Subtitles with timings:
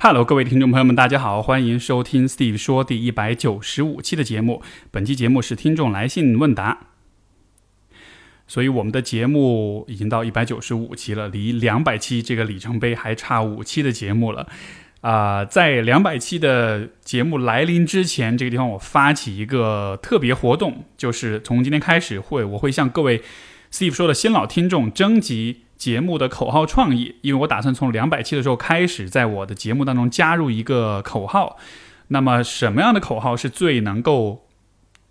[0.00, 4.62] Hello，各位听众朋友们，大家好，欢迎收听 Steve 说第一百九十五期的节目。
[4.92, 6.78] 本期节目是听众来信问答，
[8.46, 14.46] 所以我们的节目已经到一百九十五期了，离两百期这个里程碑还差五期的节目了。
[15.00, 23.20] 啊，在两百期的节目来临之前，这个地方我发起一个特别活动，就是从今天开始会我会向各位
[23.72, 25.64] Steve 说的新老听众征集。
[25.78, 31.56] 节目的口号创意，因为我打算从两百期的时候开始，在我的节目当中加入一个口号。
[32.08, 34.48] 那么，什么样的口号是最能够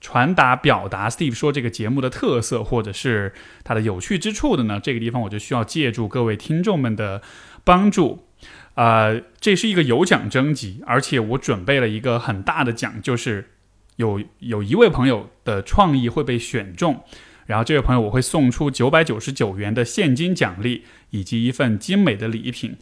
[0.01, 4.79] 传达、表达 Steve 说这个节目的特色，或者是它的有趣之处的呢？
[4.79, 7.21] 这个地方我就需要借助各位听众们的
[7.63, 8.25] 帮助。
[8.73, 13.51] 啊，这是一个有奖征集，而且我准备了一个很大的奖，就是
[13.95, 17.03] 有有一位朋友的创意会被选中。
[17.47, 22.77] 然后这位朋友，我会送出九百九十九元的现金奖励，以及一份精美的礼品。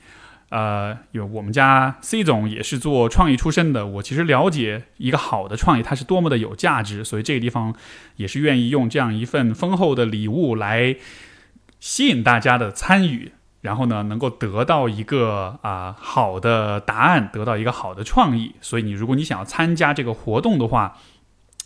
[0.50, 7.76] 呃，有我们家 C 总也是做创意出身的，我其实了解一个好的创意它是多么的有价值，所以这个地方
[8.18, 10.96] 也是愿意用这样一份丰厚的礼物来
[11.80, 18.54] 吸引大家的参与，然后呢，能够得到一个啊好的答案，得到一个好的创意。
[18.62, 20.98] 所以你如果你想要参加这个活动的话，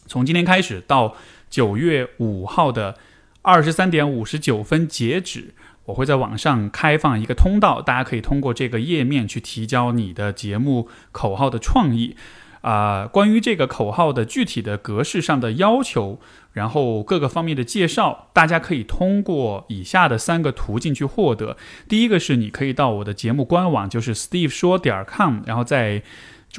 [0.07, 1.15] 从今天开始到。
[1.49, 2.97] 九月五号的
[3.41, 5.53] 二十三点五十九分截止，
[5.85, 12.15] 我会在网上开放一个通道，大家可以通过这个页面去提交你的节目口号的创意。
[12.61, 16.19] 啊，关于这个口号的具体的格式上的要求，
[16.51, 21.55] 然后各个方面的介绍，大家可以通过以下的三个途径去获得。
[21.87, 26.03] 第一个是你可以到我的节目官网，就是 steve 说点 com，然后在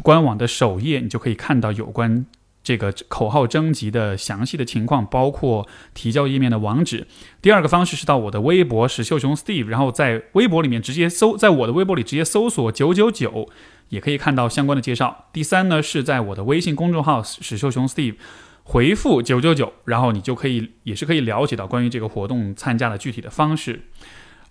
[0.02, 2.24] 官网的首页，你就可以看到有关。
[2.62, 7.06] 这个口号征集的详细的情况，包括提交页面的网址。
[7.40, 13.48] 第二个方式是到我的微博史秀雄 Steve，然后在微博里面直接搜，在我的微博里直接搜索九九九，
[13.88, 15.28] 也可以看到相关的介绍。
[15.32, 18.16] 第三呢，是在我的微信公众号史秀雄 Steve
[18.62, 23.80] 回复九九九，然后你就可以也是可以了解到关于这个活动参加的具体的方式。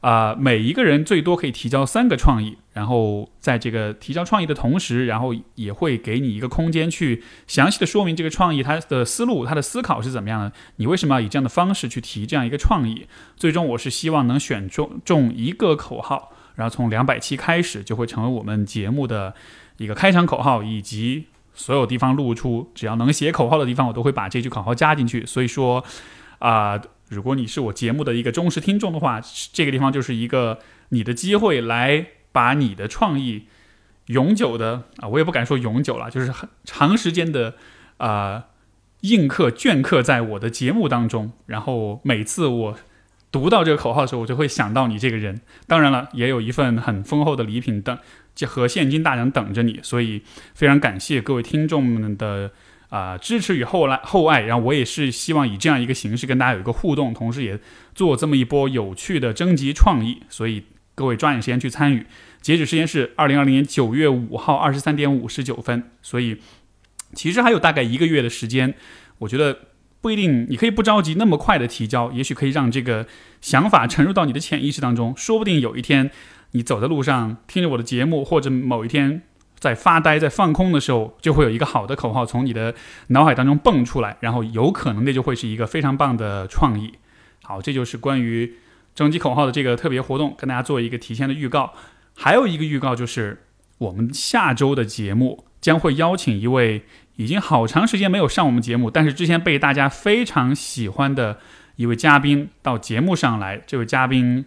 [0.01, 10.53] 啊，每一个人最多可以提交三个创意，然后在这个提交创意的同时，然后也会给你一个空间去详细的说明这个创意它的思路、它的思考是怎么样的。
[10.77, 13.07] 你为什么要以这样的方式去提这样一个创意？
[13.35, 19.35] 最终我是希望能选中中一个口号，然后从两百期开始就会成为我们节目的
[19.75, 25.25] 一个开场口号，以及所有地方露出，只要能写口号的地方，我都会把这句口号加进去。
[25.25, 25.83] 所以说，
[26.37, 26.81] 啊。
[27.09, 29.19] 如果你是我节目的一个忠实听众的话，
[29.51, 30.59] 这个地方就是一个
[30.89, 33.47] 你的机会，来把你的创意
[34.05, 37.55] 永久的啊，我也不敢说永久了，就是很长时间的
[37.97, 38.45] 啊
[39.01, 41.31] 印刻镌刻在我的节目当中。
[41.47, 42.77] 然后每次我
[43.31, 45.41] 读到这个口号的时候，我就会想到你这个人。
[45.65, 47.97] 当然了，也有一份很丰厚的礼品等
[48.45, 49.79] 和现金大奖等着你。
[49.81, 50.21] 所以
[50.53, 52.51] 非常感谢各位听众们的。
[52.89, 57.59] 啊，支持与厚来厚爱，然后我也是希望以这样一个形式跟大家有一个互动，同时也
[57.93, 60.63] 做这么一波有趣的征集创意，所以
[60.95, 62.05] 各位抓紧时间去参与。
[62.41, 66.37] 截止时间是二零二零年九月五号二十三点五十九分，所以
[67.13, 68.73] 其实还有大概一个月的时间。
[69.19, 69.59] 我觉得
[70.01, 73.05] 不一定，你可以不着急那么快的提交，也许可以让这个
[73.39, 76.09] 想法沉入到你的潜意识当中，说不定有一天
[76.53, 79.21] 你走在路上听着我的节目，或者某一天。
[79.59, 82.73] 在发呆、在放空的时候，就会有一个好的口号从你的
[83.07, 86.93] 脑海当中蹦出来，然后有可能那就会是一个非常棒的创意。
[87.43, 88.55] 好，这就是关于
[88.95, 91.73] 征集口号的这个特别活动，跟大家做一个提前的预告。
[92.15, 93.43] 还有一个预告就是，
[93.77, 96.83] 我们下周的节目将会邀请一位
[97.15, 101.39] 已经好长时间没有上我们节目，但是之前被大家非常喜欢的
[101.75, 103.61] 一位嘉宾到节目上来。
[103.65, 104.45] 这位嘉宾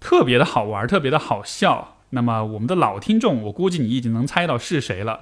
[0.00, 1.99] 特别的好玩，特别的好笑。
[2.10, 5.20] 那么我们的老听众，我估计你已经能猜到是谁了，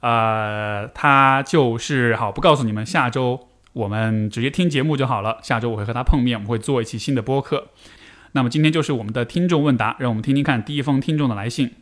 [0.00, 5.38] 呃，他就是好，不告诉你们，下周我们直接听节目就好了。
[5.42, 7.68] 下周我会和他碰面，我们会做一期新的播客。
[8.32, 11.72] 那么今天就是我们的听众问答，让我们听听看第一封听众的来信。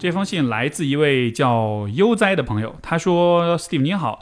[0.00, 4.20] 这封信来自一位叫悠哉的朋友，他说：“Steve 你好，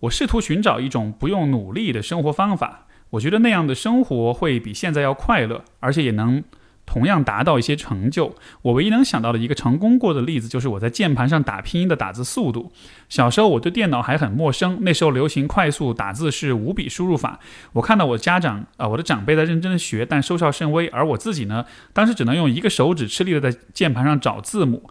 [0.00, 6.44] 我试图寻找一种不用努力的生活方法，我觉得那样的生活会比现在要快乐，而且也能。”
[6.86, 8.34] 同样达到一些成就。
[8.62, 12.72] 我唯一能想到的一个成功过的例子，就是我在键盘上打拼音的打字速度。
[13.08, 17.40] 小时候我对电脑还很陌生，那时候流行快速打字是五笔输入法。
[17.72, 20.86] 我看到我家长啊，我的长辈在认真的学，但收效甚微。
[20.88, 24.88] 而我自己呢，当时只能用一个手指吃力的在键盘上找字母。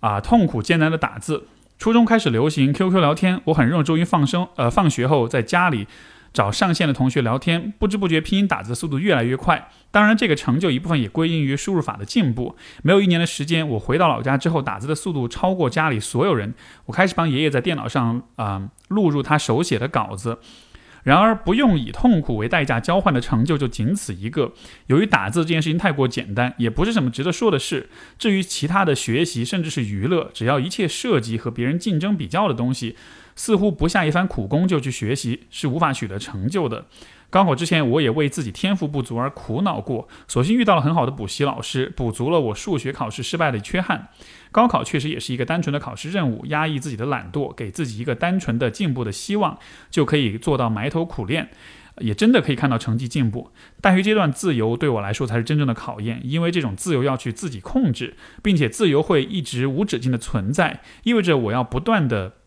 [0.00, 1.46] 啊痛苦艰难的打字。
[1.78, 5.86] 初中开始流行 QQ 聊天，我很热衷于放生呃放学后在家里。
[6.38, 9.72] 找上线的同学聊天，不知不觉拼音打字速度越来越快。
[9.90, 12.54] 当然，这个成就一部分也归因于输入法的进步。
[12.84, 16.54] 没有一年的时间，我回到老家之后，打字的速度超过家里所有人。
[16.86, 20.38] 我开始帮爷爷在电脑上啊录入他手写的稿子。
[21.08, 24.52] 然而，不用以痛苦为代价交换的成就就仅此一个。
[24.88, 27.88] 由于打字这件事情太过简单，也不是什么值得说的事。
[28.18, 32.94] 至于其他的学习，甚至是娱乐，只要一切涉及和别人竞争比较的东西。
[33.34, 36.84] 似乎不下一番苦功就去学习是无法取得成就的。
[37.30, 44.08] 高考之前，我也为自己天赋不足而苦恼过，所幸遇到了很好的补习老师，补足了我数学考试失败的缺憾。
[44.50, 49.58] 高考确实也是一个单纯的考试任务，压抑自己的懒惰，给自己一个单纯的进步的希望，
[49.90, 51.50] 就可以做到埋头苦练，
[51.98, 53.52] 也真的可以看到成绩进步。
[53.80, 62.37] 大学阶段自由对我来说才是真正的考验，因为这种自由要去自己控制，并且自由会一直无止境的存在，意味着我要不断的。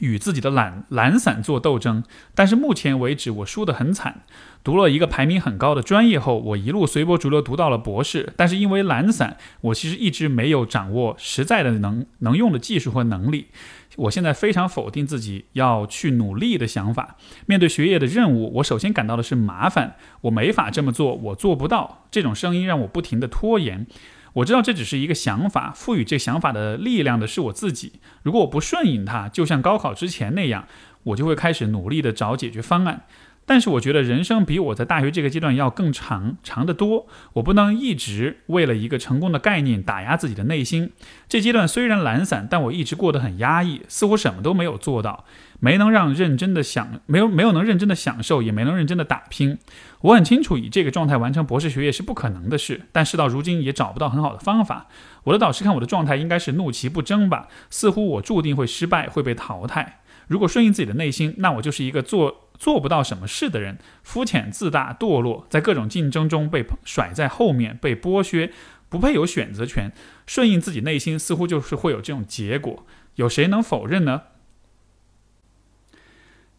[0.00, 2.02] 与自己的懒懒散做斗争，
[2.34, 4.22] 但是目前为止我输得很惨。
[4.62, 13.48] 读了一个排名很高的专业后，我一路随波逐流读到了博士，但是因为懒散，我其实一直没有掌握实在的能能用的技术和能力。
[13.96, 17.16] 我现在非常否定自己要去努力的想法。
[17.46, 22.06] 面对学业的任务，我首先感到的是麻烦，我没法这么做，我做不到。
[22.10, 23.86] 这种声音让我不停地拖延。
[24.34, 27.92] 我知道这只是一个想法，赋予这想法的力量的是我自己。
[28.22, 30.66] 如果我不顺应它，就像高考之前那样，
[31.04, 33.06] 我就会开始努力的找解决方案。
[33.46, 37.06] 但是我觉得人生比我在大学这个阶段要更长，长得多。
[37.34, 40.92] 我不能一直为了一个成功的概念打压自己的内心。
[41.28, 45.24] 这阶段虽然懒散，但我一直过得很压抑，似乎什么都没有做到，
[45.60, 49.58] 没能让认真的享，没有没有能认真的享受，也没能认真的打拼。
[50.00, 54.86] 我很清楚，以这个状态完成博士学业是不可能的事，但事到如今也找不到很好的方法。
[55.24, 60.00] 我的导师看我的状态应该是怒其不争吧，似乎我注定会失败，会被淘汰。
[60.28, 62.43] 如果顺应自己的内心，那我就是一个做。
[62.58, 68.50] 做不到什么事的人，肤浅、自大、堕落，在各种竞争中被甩在后面，被剥削，
[68.88, 69.92] 不配有选择权。
[70.26, 72.86] 顺应自己内心，似乎就是会有这种结果。
[73.16, 74.22] 有谁能否认呢？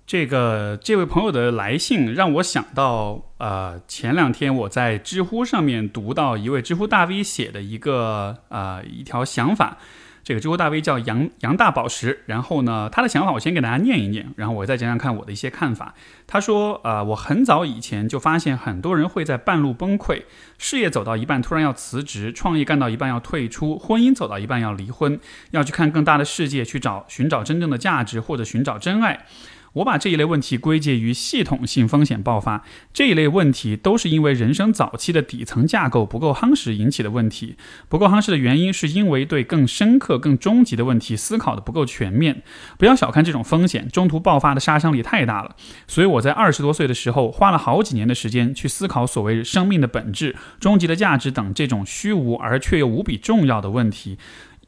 [0.06, 9.80] 这个这位朋友的来信让我想到，呃，前两天我在知乎上面读到一位知乎大 V 写的一个呃一条想法。
[10.26, 15.94] 这个知乎大 V 叫杨杨大宝石，然后呢，他的想法我先给大家念一念，然后我再讲讲看我的一些看法。
[16.26, 20.24] 他说，呃，我很早以前就发现很多人会在半路崩溃，
[20.58, 25.20] 事业走到一半突然要辞职，创业干到一半要退出，婚姻走到一半要离婚，
[25.52, 29.28] 要去看更大的世界，去找寻找真正的价值或者寻找真爱。
[29.76, 32.64] 我把这一类问题归结于系统性风险爆发。
[32.94, 37.58] 这一类问题都是因为人生早期的底层架构不够夯实引起的问题。
[37.90, 42.42] 不够夯实的原因是因为对更深刻、更终极的问题思考的不够全面。
[42.78, 45.58] 不要小看这种风险，中途爆发的杀伤力太大了。
[45.88, 54.18] 所以我在二十多岁的时候，花了好几年的时间去思考所谓生命的本质、终极的价值等这种虚无而却又无比重要的问题。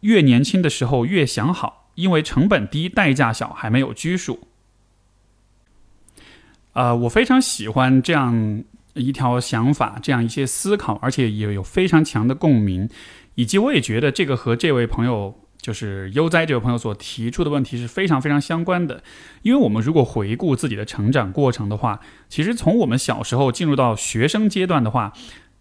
[0.02, 4.50] 越年轻的时候越想好，因为成本低、代价小，还没有拘束。
[6.78, 8.64] 呃，我非常喜欢这样
[8.94, 12.88] 一条想法，这样一些思考，而且也有非常强的共鸣，
[13.34, 19.02] 以及我也觉得这个和这位朋友，就是悠哉这位朋友所提出的问题是非常非常相关的。
[19.42, 25.14] 因为我们如果回顾自己的成长过程的话，其实从我们小时候进入到学生阶段的话，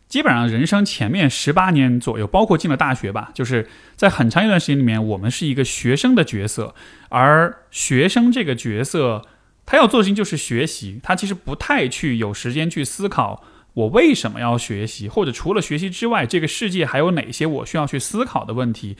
[0.09, 6.75] 基本上人生前面十八年左右，包括进了大学吧，就是在很长一段时间里面，我们是一个学生的角色，
[7.09, 9.23] 而学生这个角色。
[9.67, 13.43] 他要做的事情就是学习，他其实不太去有时间去思考
[13.75, 18.97] 我为什么要学习，或者除了学习之外，这个世界还有哪些我需要去思考的问题，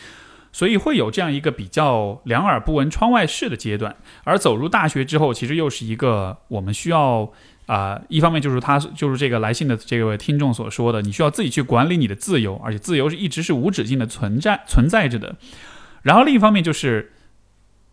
[0.53, 3.97] 所以会有这样一个比较两耳不闻窗外事的阶段。
[4.25, 7.33] 而走入大学之后，其实又是一个我们需要
[7.67, 15.37] 啊，一方面就是他就是这个来信的这位听众所说的，你需要自己去管理你的自由，而且自由是一直是无止境的存在存在着的。
[16.03, 17.13] 然后另一方面就是，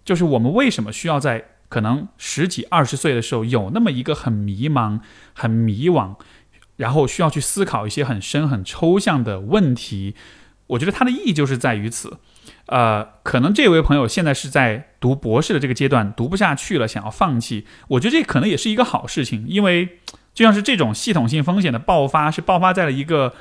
[0.03, 4.99] 就是我们为什么需要在可能十几二十岁的时候，有那么一个很迷茫、
[5.33, 6.13] 很迷惘，
[6.75, 10.13] 然后需要去思考一些很深、很抽象的问题。
[10.67, 12.19] 我觉得它的意义就是在于此。
[12.67, 17.65] 呃，可能这位朋友现在是在读博士的这个阶段，读不下去了，想要放弃。
[17.87, 19.97] 我觉得这可能也是一个好事情，因为
[20.35, 23.33] 就像是这种系统性风险的爆发，是爆发在了一个，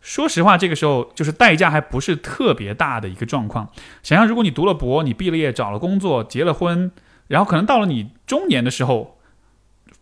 [0.00, 3.68] 说实话，这个时候就是代价还不是特别大的一个状况。
[4.04, 6.92] 想象如果你读了博，你毕了业，找了工作，结了婚。
[7.28, 9.18] 然后可能到了你中年的时候，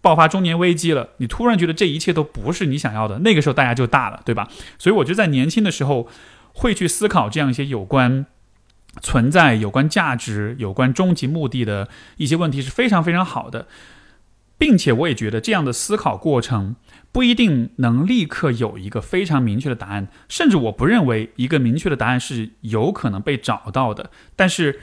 [0.01, 4.49] 爆发中年危机了，你突然觉得这一切都不是你想要的，那个时候大家就大了，对吧？
[4.79, 6.09] 所以我觉得在年轻的时候
[6.53, 8.27] 会去思考这样一些有关
[9.01, 13.67] 存在有关价值、有关终极目的的一些问题是非常非常好的，
[14.59, 16.77] 并且我也觉得这样的思考过程
[17.11, 24.11] 不一定能立刻有一个非常明确的答案，甚至我不认为一个明确的答案是有可能被找到的。
[24.35, 24.81] 但是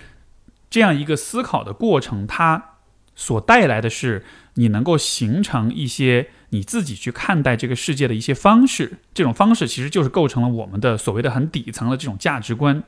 [0.70, 2.76] 这样一个思考的过程，它
[3.16, 4.24] 所带来的是
[4.56, 12.84] 你能够形成一些你自己去看待这个世界的一些方式，这种方式其实就是构成了我们的所谓的很底层的这种价值观。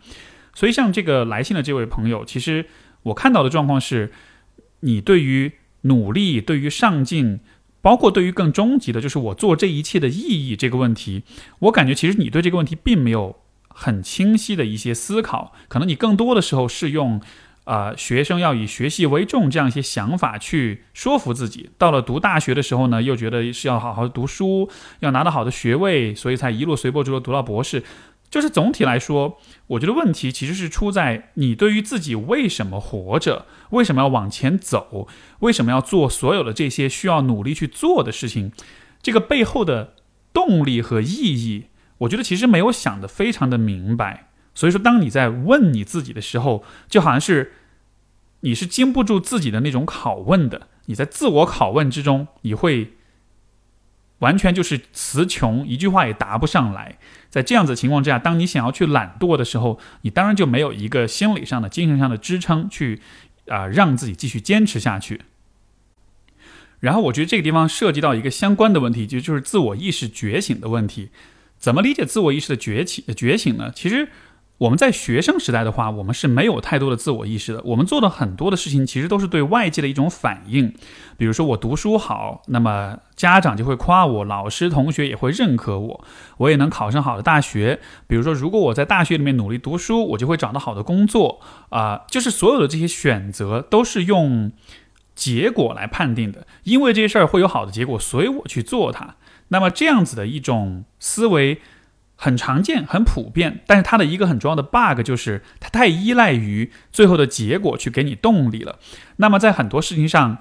[0.54, 2.66] 所以，像这个来信的这位朋友，其实
[3.04, 4.12] 我看到的状况是，
[4.82, 7.40] 你对于努力、对于上进，
[7.82, 11.24] 包括对于更终极的，就是我做这一切的意义这个问题，
[11.60, 13.38] 我感觉其实你对这个问题并没有
[13.70, 17.22] 很清晰的一些思考，可能你更多的时候是用，
[17.64, 21.70] 啊，学生要以学习为重这样一些想法去说服自己。
[21.78, 27.84] 到了读大学的时候呢，又觉得是要好好读书，要拿到好的学位，所以才一路随波逐流读到博士。
[28.30, 29.38] 就是总体来说，
[29.68, 35.08] 我觉得问题其实是出在你对于自己为什么活着，为什么要往前走，
[35.40, 38.54] 为什么要做所有的这些需要努力去做的事情，
[39.02, 39.96] 这个背后的
[40.32, 41.66] 动力和意义，
[42.00, 44.31] 我觉得其实没有想得非常的明白。
[44.54, 47.54] 所以说，当你在问你自己的时候，就好像是
[48.42, 52.94] 你是经不住自己的那种拷问的，你在自我拷问之中，你会。
[54.20, 57.00] 完全就是词穷，一句话也答不上来。
[57.32, 63.02] 在这样子的情况之下，当你想要去懒惰的时候，你当然就没有一个心理上的、精神上的支撑去
[63.48, 65.22] 啊，让自己继续坚持下去。
[66.82, 71.10] 然后，我觉得这个地方涉及到一个相关的问题，就就是自我意识觉醒的问题。
[71.58, 73.72] 怎么理解自我意识的崛起、觉醒呢？
[73.76, 74.10] 其实。
[74.62, 77.62] 我们在学生时代的话，我们是没有太多的自我意识的。
[77.66, 80.72] 我们做的很多的事情，其实都是对外界的一种反应。
[81.18, 86.06] 比如说，我读书好，那么家长就会夸我，老师、同学也会认可我，
[86.38, 87.80] 我也能考上好的大学。
[88.06, 91.42] 比如说，如果我在大学里面努力读书，我就会找到好的工作。
[91.70, 94.52] 啊，就是所有的这些选择都是用
[95.16, 99.16] 结果来判定的，因为这些事儿会有好的结果，所以我去做它。
[99.48, 101.60] 那么这样子的一种思维。
[102.24, 108.78] 很常见，很普遍，但是它的一个很重要的 bug 就是它太依赖于最后的结果去给你动力了。
[109.16, 110.38] 那么在很多事情上，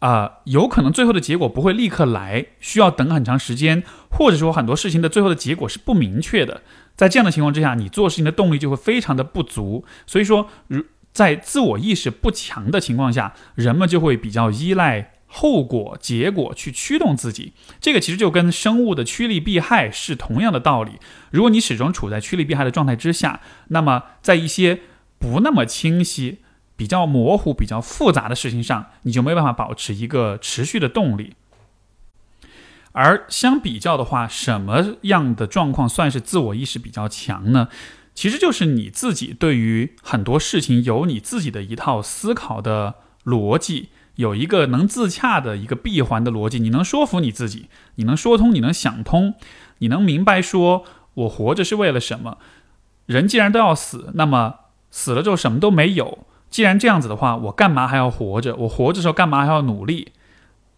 [0.00, 6.60] 啊，有可能最后的结果不会立刻来，需要等很长时间，或者说很多事情的最后的结果是不明确的。
[6.94, 9.86] 在这样的情况之下，你做事情的动力就会非常的不足。
[10.06, 10.84] 所以说，如
[11.14, 15.12] 在自我意识不强的情况下，人们就会比较依赖。
[15.30, 20.92] 后果、结果去驱动自己，这个其实就跟生物的趋利避害是同样的道理。
[21.30, 24.80] 如果你始终处在趋利避害的状态之下，那么在一些
[25.18, 26.38] 不那么清晰、
[26.76, 31.34] 比较模糊、比较复杂的事情上，你就没办法保持一个持续的动力。
[32.92, 37.68] 而相比较的话，什么样的状况算是自我意识比较强呢？
[38.14, 42.94] 其实就是你自己对于很多事情有你自己的一套思考的
[43.24, 43.90] 逻辑。
[44.18, 49.34] 有一个能自洽的一个闭环的逻辑，你能说服你自己，你能说通，你能想通，
[49.78, 50.84] 你能明白说，
[51.14, 52.38] 我活着是为了什么？
[53.06, 54.56] 人既然都要死，那么
[54.90, 56.26] 死了之后什么都没有。
[56.50, 58.56] 既然这样子的话，我干嘛还要活着？
[58.56, 60.08] 我活着时候干嘛还要努力？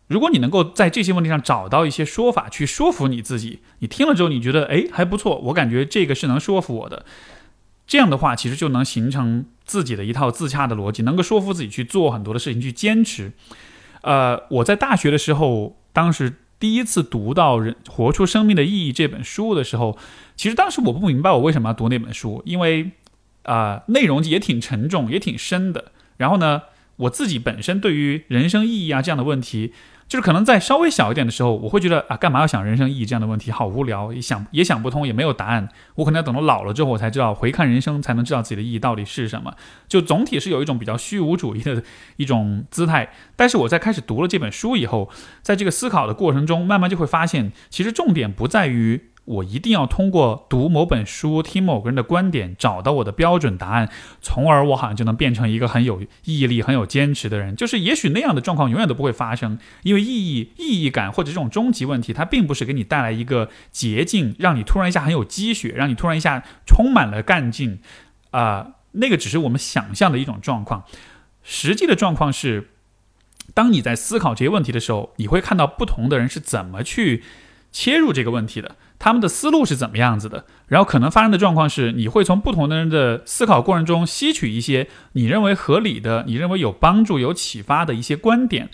[0.07, 7.07] 如果你能够在这些问题上找到一些说法去说服你自己，你听了之后你觉得诶还不错，我感觉这个是能说服我的。
[7.91, 13.33] 这样的话，其实就能形成自己的一套自洽的逻辑，能够说服自己去做很多的事情，去坚持。
[14.03, 19.99] 呃，我在大学的时候，当时第一次读到《人活出生命的意义》这本书的时候，
[20.37, 22.93] 其实当时我不明白我为什么要读那本书，因为
[23.43, 25.91] 啊，内容也挺沉重，也挺深的。
[26.17, 26.63] 然后呢，
[26.95, 29.73] 我自己本身对于人生意义啊这样的问题。
[30.11, 35.69] 就是可能在稍微小一点的时候，我会觉得啊，干嘛要想人生意义这样的问题，好无聊，也想也想不通，也没有答案。
[35.95, 39.55] 我可能要等到老了之后，我才知道回看人生，才能知道自己的意义到底是什么。
[39.87, 41.85] 就总体是有一种比较虚无主义的
[42.17, 43.12] 一种姿态。
[43.37, 45.09] 但是我在开始读了这本书以后，
[45.43, 49.10] 在这个思考的过程中，慢慢就会发现，其实重点不在于。
[49.25, 53.89] 我一定要通过读某本书、听某个人的观点，找到我的标准答案，
[54.21, 57.55] 从而我好像就能变成一个很有毅力、很有坚持的人。
[57.55, 67.81] 就是也许那样的状况永远都不会发生，因为意义、意义感或者这种终极问题，它并不是给你带来一个捷径，让你突然一下很有积雪，让你突然一下充满了干劲。
[68.31, 70.85] 啊，那个只是我们想象的一种状况。
[71.43, 72.71] 实际的状况是，
[73.55, 77.25] 当你在思考这些问题的时候，你会看到不同的人是怎么去
[77.73, 78.77] 切入这个问题的。
[78.99, 80.45] 他们的思路是怎么样子的？
[80.67, 88.69] 然后可能发生的状况是，你会从不同的人的思考过程中吸取一些你认为合理的、你认为有帮助、有启发的一些观点，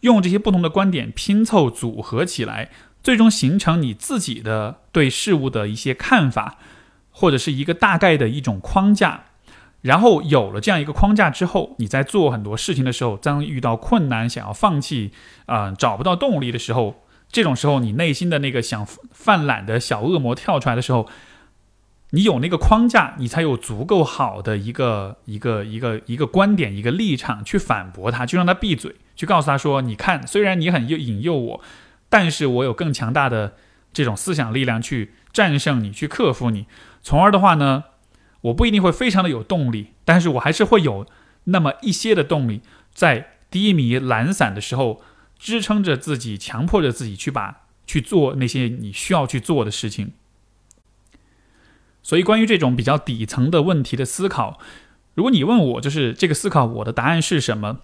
[0.00, 2.70] 用这些不同的观点拼凑组合起来，
[3.04, 6.56] 最终形成你自己的对事物的一些看法，
[7.12, 9.26] 或者是一个大概的一种框架。
[9.82, 15.12] 然后有了这样一个框架之后，你在做很多事情的时候，当遇到困难、想要放弃、
[15.46, 21.08] 啊找不到动力的时候，这种时候，你内心的那个想犯懒的小恶魔跳出来的时候，
[22.10, 31.60] 你有那个框架，你才有足够好的一个一个一个一个观点、一个立场去反驳他，去让他闭嘴，去告诉他说：“你看，虽然你很诱引诱我，
[32.08, 33.54] 但是我有更强大的
[33.92, 36.66] 这种思想力量去战胜你，去克服你。
[37.02, 37.84] 从而的话呢。”
[38.42, 41.04] 我不一定会非常的有动力，但是我还是会有
[41.44, 42.60] 那么一些的动力，
[42.94, 45.02] 在低迷懒散的时候，
[45.38, 50.12] 支撑着自己，强迫着自己去把去做那些你需要去做的事情。
[52.02, 54.58] 所以，关于这种比较底层的问题的思考，
[55.14, 57.80] 如果你问我，就是这个思考，我的答案是什么？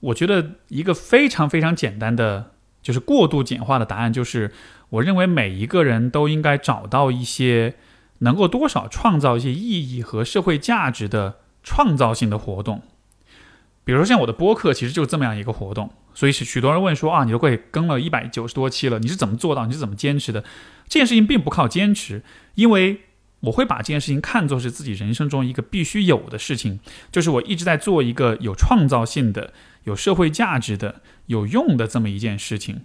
[0.00, 4.52] 我觉得一个非常非常简单的，就是过度简化的答案，就是
[4.90, 7.74] 我认为每一个人都应该找到一些。
[8.20, 12.82] 能够多少创造一些意义和社会价值的创造性的活动，
[13.84, 15.92] 比如说像我的播客，其实就这么样一个活动。
[16.18, 19.66] 所以是许多人问说啊，你都会更了一百九十多期了，你是怎么做到？
[19.66, 20.42] 你是怎么坚持的？
[20.88, 22.24] 这件事情并不靠坚持，
[22.56, 23.02] 因为
[23.38, 26.80] 我会把这件事情看作是自己人生中一个必须有的事情，
[27.12, 29.52] 就是我一直在做一个有创造性的、
[29.84, 32.80] 有社会价值的、有用的这么一件事情。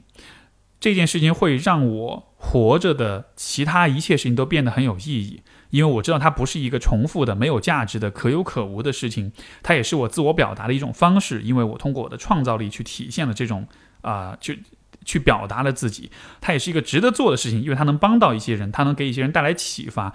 [0.80, 5.42] 这件事情会让我活着的其他一切事情都变得很有意义，
[5.74, 13.68] 因为我知道它不是一个重复的、没有价值的、可有可无的事情，它也是我自我表达的一种方式，因为我通过我的创造力去体现了这种
[14.02, 14.62] 啊，去
[15.04, 20.14] 去表达了自己，它也是一个值得做的事情，因为它能帮到一些人，它能给一些人带来启发，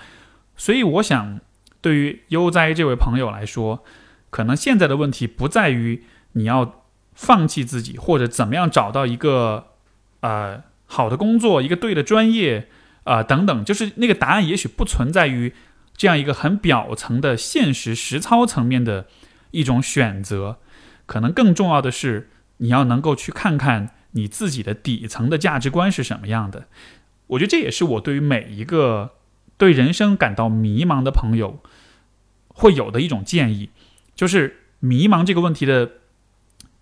[0.56, 1.40] 所以我想，
[1.80, 3.84] 对于悠哉这位朋友来说，
[4.30, 6.84] 可能现在的问题不在于你要
[7.14, 9.66] 放弃自己，或者怎么样找到一个。
[10.20, 12.68] 呃，好的工作，一个对的专业，
[13.08, 15.52] 啊，等等，就是那个答案，也许不存在于
[15.96, 19.06] 这样一个很表层的现实实操层面的
[19.52, 20.58] 一种选择，
[21.06, 26.68] 可能更重要的是，你要能够去看看你自己的底层的价值观是什么样的。
[27.28, 29.12] 我觉得这也是我对于每一个
[29.56, 31.62] 对人生感到迷茫的朋友
[32.48, 33.70] 会有的一种建议，
[34.14, 35.92] 就是迷茫这个问题的。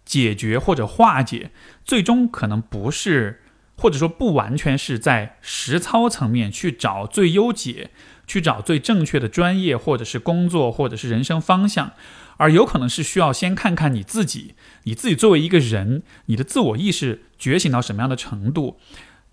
[0.07, 1.51] 解决或者化解，
[1.85, 3.42] 最终可能不是，
[3.77, 7.91] 或者说不完全是在实操层面去找最优解，
[8.27, 11.93] 去找最正确的专业，或者是工作，或者是人生方向，
[12.39, 18.79] 而有可能是需要先看看你自己，你自己作为一个人，你的自我意识觉醒到什么样的程度，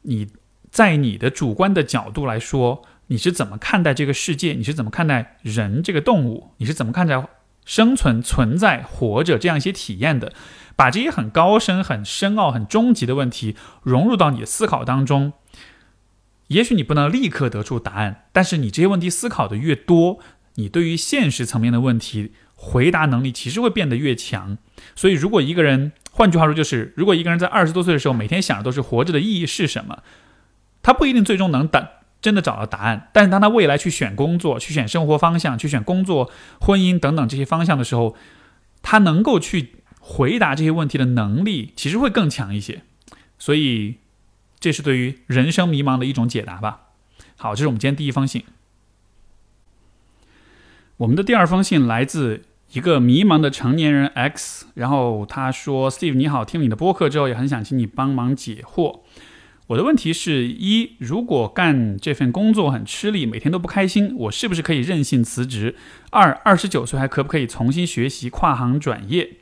[0.04, 0.28] 你
[0.70, 4.54] 在你的主观的角度来说，你是怎么看待这个世界？
[4.54, 6.52] 你是怎么看待人这个动物？
[6.58, 7.28] 你是怎么看待
[7.66, 10.34] 生存、存在、活着这样一些体验的？
[10.76, 15.34] 把这些很高深、很深奥、很终极的问题融入到你的思考当中，
[16.48, 20.20] 也许你不能立刻得出答案，但是你这些问题思考的越多，
[20.56, 24.58] 你对于现实层面的问题回答能力其实会变得越强。
[24.96, 30.02] 所以，如果一个人，换句话说，就是如果一个人在二十多岁的时候每天想的都是活着的意义是什么，
[30.82, 31.88] 他不一定最终能等
[32.20, 33.10] 真的找到答案。
[33.14, 38.16] 但是，当他未来去选工作、去选生活方向、去选工作、婚姻等等这些方向的时候，
[38.82, 39.76] 他能够去。
[40.06, 42.82] 回答这些问题的能力其实会更强一些，
[43.40, 43.96] 所以
[44.60, 46.90] 这是对于人生迷茫的一种解答吧。
[47.38, 48.44] 好，这是我们今天第一封信。
[50.98, 59.00] 我们的第二封信来自一个迷茫的成年人 X，然后他说：“Steve 你好，听了你的播客之后，也很想请你帮忙解惑。
[59.68, 65.76] 我的问题是：一，如果干这份工作很吃力，每天都不开心，我是不是可以任性辞职？
[66.12, 69.38] 二，二十九岁还可不可以重新学习跨行转业？”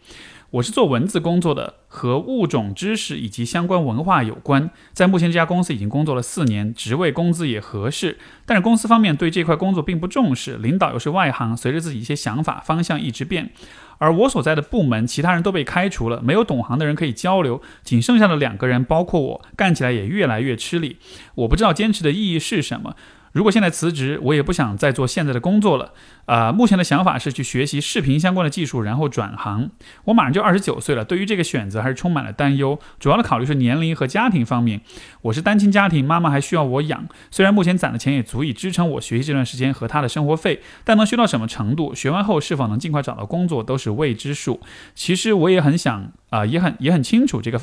[0.52, 4.70] 我是做文字工作的，和物种知识以及相关文化有关。
[4.92, 13.52] 在目前这家公司已经工作了四年，职位工资也合适，但是公司方面对这块工作并不重视，领导又是外行，随着自己一些想法方向一直变。
[13.98, 20.98] 而我所在的部门，其他人都被开除了，没有懂行的人可以交流，仅剩下的两个人，包括我，干起来也越来越吃力。
[21.36, 22.98] 我不知道坚持的意义是什么。
[23.32, 25.94] 如果现在辞职，我也不想再做现在的工作了。
[26.26, 29.70] 啊，目前的想法是去学习视频相关的技术，然后转行。
[30.06, 32.80] 我马上就二十九岁了，对于这个选择还是充满了担忧。
[33.00, 34.82] 主要的考虑是年龄和家庭方面。
[35.24, 37.08] 我是单亲家庭，妈妈还需要我养。
[37.30, 44.62] 虽然目前攒的钱也足以支撑我学习这段时间和她的生活费，但能学到什么程度，学完后是否能尽快找到工作，都是未知数。
[44.96, 47.60] 其实我也很想，啊，也很也很清楚这个。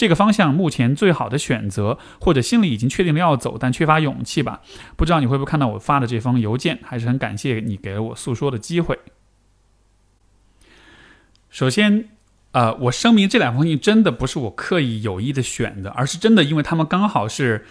[0.00, 4.62] 这个方向目前最好的选择，或者心里已经确定了要走，但缺乏勇气吧？
[4.96, 6.78] 不知道你会不会看到我发的这封邮件？
[6.82, 8.98] 还是很感谢你给了我诉说的机会。
[11.50, 12.08] 首先，
[12.52, 17.66] 呃，我声明这两封信真的不是我刻意有意的选的，而是真的因为他们刚好是，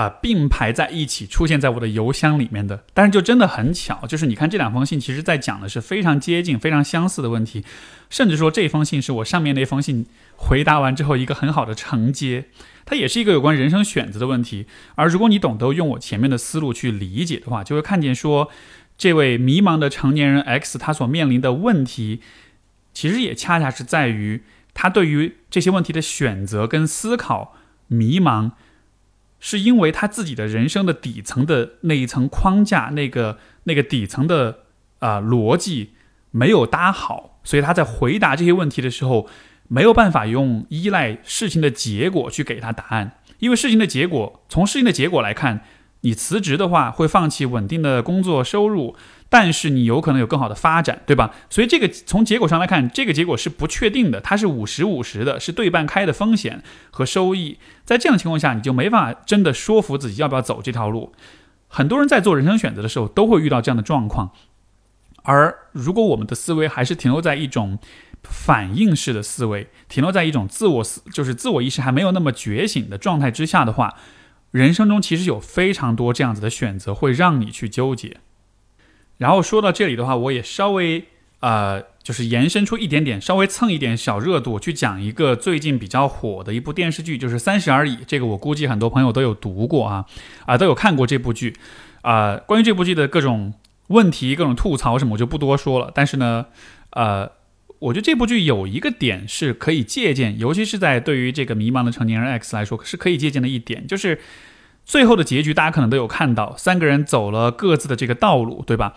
[0.00, 2.84] 啊并排在一起出现在我的邮箱里面的。
[2.94, 7.64] 但是就真的很巧，就是你看这两封信，其实在讲的是非常接近、非常相似的问题，
[8.08, 12.46] 甚至说这封信是我上面那封信回答完之后一个很好的承接。
[12.84, 14.66] 它也是一个有关人生选择的问题。
[14.96, 18.50] 而如果你懂得用我前面的思路去理解的话，就会看见说，
[18.98, 22.20] 这位迷茫的成年人 X 他所面临的问题，
[22.92, 24.42] 其实也恰恰是在于。
[24.72, 27.56] 他对于这些问题的选择跟思考
[27.88, 28.52] 迷茫，
[29.40, 34.58] 是因为他自己的人生的底层的那一层框架，那个那个底层的
[34.98, 35.94] 啊逻辑
[36.30, 39.26] 没有搭好，所以他在回答这些问题的时候，
[39.66, 45.64] 没有办法用依赖事情的结果去给他答案，因为事情的结果，从事情的结果来看，
[46.02, 48.94] 你辞职的话会放弃稳定的工作收入。
[49.30, 51.32] 但是你有可能有更好的发展，对吧？
[51.48, 57.58] 所以这个从结果上来看，这个结果是不确定的，它是五十五十的，是对半开的风险和收益。
[57.84, 61.12] 在这样的情况下，你就没法真的说服自己要不要走这条路。
[61.68, 64.32] 很多人在做人生选择的时候，都会遇到这样的状况。
[65.22, 67.78] 而如果我们的思维还是停留在一种
[68.24, 73.94] 反应式的思维，停留在一种自我思，就是自我意识还没有那么觉醒的状态之下的话，
[74.50, 78.16] 人生中其实有非常多这样子的选择会让你去纠结。
[79.20, 81.04] 然后说到这里的话，我也稍微
[81.40, 87.96] 呃，就是延伸出一点点，稍微蹭一点小热度，去讲一个最近比较火的一部电视剧，就是《三十而已》。
[88.06, 90.06] 这个我估计很多朋友都有读过啊，
[90.46, 91.54] 啊，都有看过这部剧。
[92.00, 93.52] 啊，关于这部剧的各种
[93.88, 95.92] 问题、各种吐槽什么，我就不多说了。
[95.94, 96.46] 但是呢，
[96.92, 97.30] 呃，
[97.78, 104.18] 我觉得这部剧有一个点是可以借鉴，尤其是在对于这个迷茫的成年人 X 来说，是可以借鉴的一点，就是。
[104.84, 108.94] 最后的结局，大家可能都有看到，三个人走了各自的这个道路，对吧？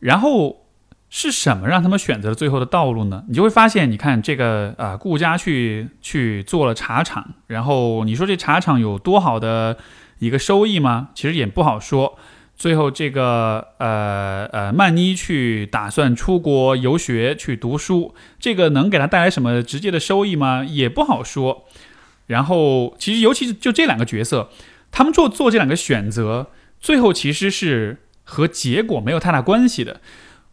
[0.00, 0.66] 然后
[1.08, 3.24] 是什么让他们选择了最后的道路呢？
[3.28, 9.78] 你就会发现，你看这个啊，顾家去去做了茶厂，然后你说这茶厂有多好的
[10.18, 11.10] 一个收益吗？
[11.14, 12.18] 其实也不好说。
[12.56, 20.64] 最后这个呃呃，曼妮去打算出国游学去读书，这个能给他带来什么直接的收益吗？
[20.64, 21.64] 也不好说。
[22.26, 24.50] 然后其实尤其是就这两个角色。
[24.96, 30.00] 他们做做这两个选择，最后其实是和结果没有太大关系的。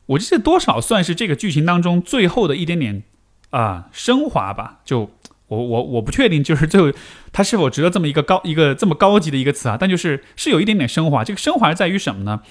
[0.07, 3.03] 我觉得这多少算是这个剧情当中最后的一点点
[3.51, 4.79] 啊升华吧。
[4.83, 5.11] 就
[5.45, 6.91] 我我我不确定，就是最后
[7.31, 9.77] 它是否值得这么一个高一个这么高级的一个词啊。
[9.79, 11.23] 但就是是有一点点升华。
[11.23, 12.41] 这个升华在于什么呢？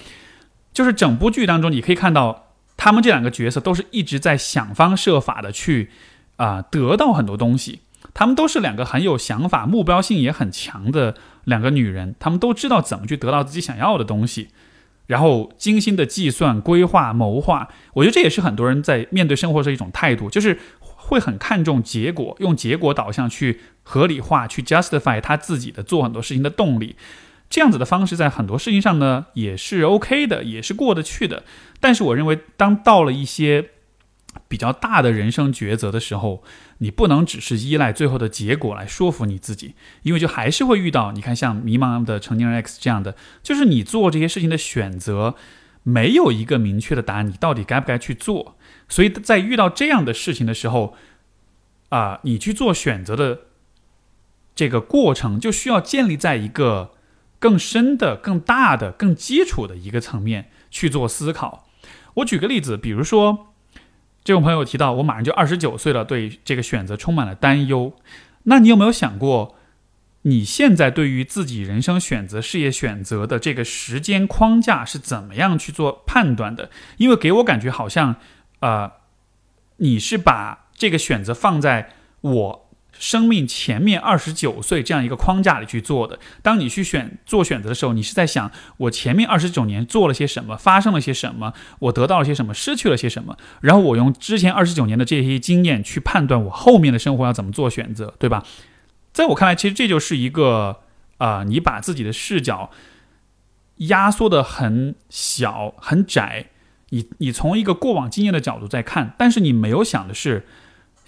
[0.71, 5.89] 就是整部剧当中你可以看到，他们这两个角色都是一直在想方设法的去
[6.37, 7.81] 啊得到很多东西。
[8.13, 14.49] 他们都是两个很有想法、目标性也很强的两个女人，她们都知道怎么去得到自己想要的东西，
[15.07, 17.69] 然后精心的计算、规划、谋划。
[17.93, 26.95] 我觉得这也是很多人在面对生活的一种态度，就是会很看重结果，用结果导向去合理化、去 justify 他自己的做很多事情的动力。
[27.49, 31.43] 这样子的方式在很多事情上呢也是 OK 的，也是过得去的。
[31.81, 33.71] 但是我认为，当到了一些
[34.47, 36.43] 比较大的人生抉择的时候，
[36.83, 45.35] 你不能只是依赖最后的结果来说服你自己，因为就还是会遇到你看像迷茫的成年人 X 这样的，就是你做这些事情的选择
[45.83, 48.57] 没有一个明确的答案，你到底该不该去做？
[48.89, 50.95] 所以在遇到这样的事情的时候，
[51.89, 53.41] 啊，你去做选择的
[54.55, 56.95] 这个过程就需要建立在一个
[57.37, 61.67] 更深的、更大的、更基础的一个层面去做思考。
[62.15, 63.50] 我举个例子，比如说。
[64.23, 67.93] 这位朋友提到，我马上就二十九岁了，对这个选择充满了担忧。
[68.43, 69.55] 那你有没有想过，
[70.23, 76.69] 你现在对于自己人生选择、事业选择的这个时间框架是怎么样去做判断的？
[76.97, 78.15] 因为给我感觉好像，
[78.59, 78.91] 呃，
[79.77, 81.89] 你是把这个选择放在
[82.21, 82.70] 我。
[83.01, 86.19] 生命前面二十九岁这样一个框架里去做的。
[86.43, 98.45] 当你去选做选择的时候，你是在想我前面二十九年做了些什么，发生了些什么，我得到了些什么，失去了些什么，然后我用之前二十九年的这些经验去判断我后面的生活要怎么做选择，对吧？
[99.11, 100.81] 在我看来，其实这就是一个
[101.17, 102.69] 啊，你把自己的视角
[103.77, 106.49] 压缩的很小很窄，
[106.89, 110.45] 你你从一个过往经验的角度在看，但是你没有想的是。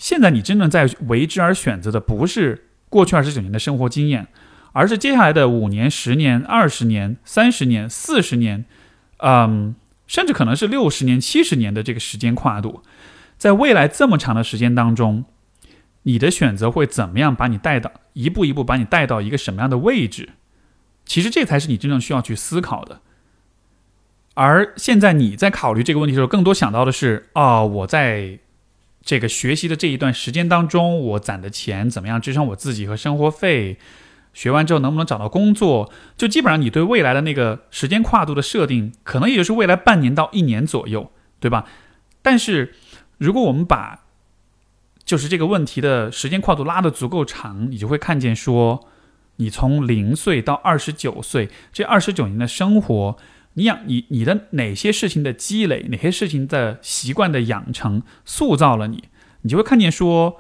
[0.04, 4.28] 现在你真正在为之而选择的，不是过去二十九年的生活经验，
[4.74, 8.66] 而是接下来的五年、十年、二十年、三十年、四十年，
[9.20, 9.74] 嗯，
[10.06, 12.84] 甚至可能是六十年、七十年的这个时间跨度。
[13.38, 15.24] 在未来这么长的时间当中，
[16.02, 20.32] 你的选择会怎么样把你带到一步一步把你带到一个什么样的位置？
[21.06, 23.00] 其实这才是你真正需要去思考的。
[24.34, 28.40] 而现在你在考虑这个问题的时候，更多想到的是，哦，我在。
[29.04, 33.78] 这个学习的这一段时间当中，我攒的钱怎么样支撑我自己和生活费？
[34.34, 41.66] 学完之后能不能找到工作，就基本上你对未来的那个时间跨度的设定，可能也就是未来半年到一年左右，对吧？
[42.24, 42.74] 但是
[43.20, 44.06] 如果我们把
[45.06, 48.88] 就是这个问题的时间跨度拉得足够长，你就会看见说，
[49.36, 53.18] 你从零岁到二十九岁这二十九年的生活，
[53.54, 59.04] 你养你你的哪些事情的积累，哪些事情的习惯的养成，塑造了你，
[59.42, 60.40] 你就会看见说。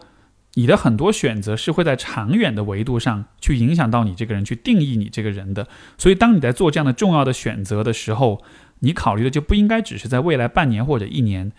[0.55, 5.67] 你的很多选择是会在长远的维度上去影响到你这个人，去定义你这个人的。
[5.97, 8.43] 所以，当你在做这样的重要的选择的时候，
[8.81, 11.51] 你考虑的就不应该只是在未来半年或者一年，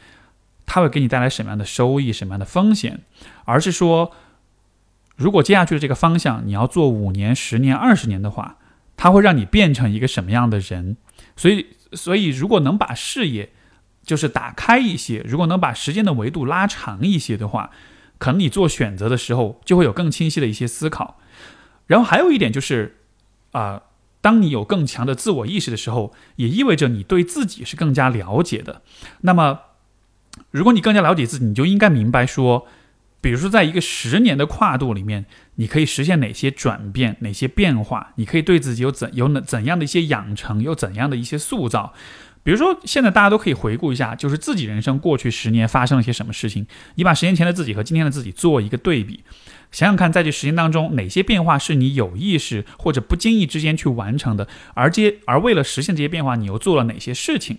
[0.65, 3.01] 它会给你带来什么样的收益、什么样的风险，
[3.47, 4.13] 而是说，
[5.17, 8.59] 如果接下去的这个方向你要做五年、十年、二十年的话，
[8.97, 10.97] 它会让你变成一个什么样的人。
[11.37, 13.51] 所以，所以如果能把视野
[14.03, 17.71] 就是打开一些，如果能把时间的维度拉长一些的话。
[18.17, 21.19] 可能你做选择的时候就会有更清晰的一些思考，
[21.89, 22.99] 然后还有一点就是，
[23.51, 23.83] 啊，
[24.21, 28.83] 当你有更强的自我意识的时候，也意味着你对自己是更加了解的。
[29.23, 29.61] 那么，
[30.53, 32.67] 如果你更加了解自己，你就应该明白说，
[33.25, 41.95] 比如说在一个十年的跨度里面，你可以实现哪些转变、哪些变化，你可以对自己有怎有哪怎样的一些养成，有怎样的一些塑造。
[42.43, 46.67] 比如说，现在大家都可以回顾一下，就是自己人生过去十年发生了些什么事情。
[46.97, 49.25] 你把十年前的自己和今天的自己做一个对比，
[49.73, 54.47] 想想看，在这十年当中，哪些变化是你有意识或者不经意之间去完成的？
[54.75, 57.57] 而这而为了实现这些变化，你又做了哪些事情？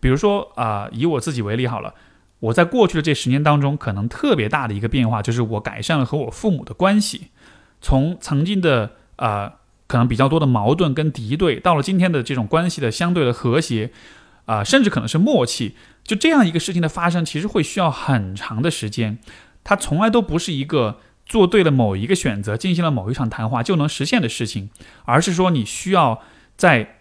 [0.00, 1.92] 比如说啊，以我自己为例好了，
[2.40, 7.28] 我在过去的这十年当中，可能特别大的一个变化就是我改善了和我父母的关系，
[7.80, 9.54] 从曾经的啊
[9.86, 13.92] 可能比较多的矛盾跟敌对，到了今天的这种关系的相对的和谐。
[14.46, 19.18] 啊，甚至可能是默契，就这样一个事情的发生，其实会需要很长的时间。
[19.62, 24.70] 它从来都不是一个做对了某一个选择，进行了某一场谈话就能实现的事情，
[25.04, 26.20] 而是说你需要
[26.56, 26.99] 在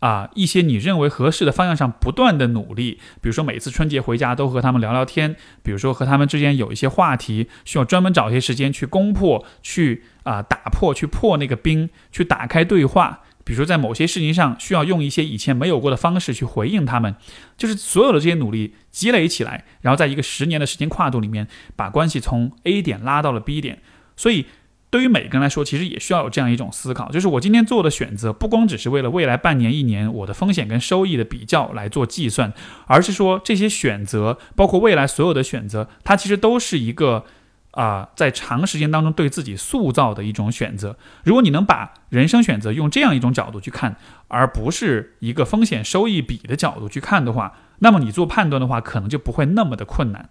[0.00, 2.98] 啊一些你认为合适的方向上不断的努力。
[3.22, 13.20] 比如说每次春节回家都和他们聊聊天，比如说和他们之间有一些话题，需要专门找一些时间去攻破、去啊打破、去破那个冰、去打开对话。
[13.42, 17.16] 比如说，在某些事情上需要用一些以前没有过的方式去回应他们，
[17.56, 23.82] 就是所有的这些努力积累起来，然后在一个十年的时间跨度里面，把关系从 A 点拉到了 B 点。
[24.14, 24.46] 所以，
[24.90, 32.52] 对于每个人来说，其实也需要有这样一种思考，就是我今天做的选择，不光只是为了未来半年、一年我的风险跟收益的比较来做计算，
[32.86, 37.24] 而是说这些选择，包括未来所有的选择，它其实都是一个。
[37.72, 40.96] 啊，在长时间当中对自己塑造的一种选择。
[41.22, 43.94] 如果你能把人生选择用这样一种角度去看，
[44.26, 50.30] 而不是一个风险收益比的角度去看的话，那么你做判断的话，可能就不会那么的困难。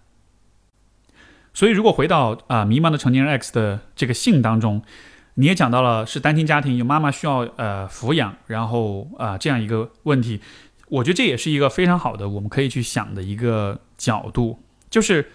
[1.52, 4.82] 所以，如果回到啊迷茫的成年人 X 的这个信当中，
[5.34, 10.40] 你也讲到了是单亲家庭，有妈妈需要呃抚养，然后啊这样一个问题，
[10.88, 14.58] 我觉得这也是一个非常好的我们可以去想的一个角度，
[14.88, 15.32] 就是。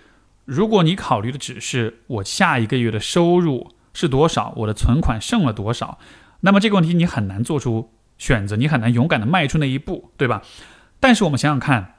[0.47, 5.97] 如果你考虑的只是我下一个月的收入是多少，我的存款剩了多少，
[6.41, 10.43] 那么这个问题你很难做出选择，你很难勇敢的迈出那一步，对吧？
[10.99, 11.95] 但是我们想想看，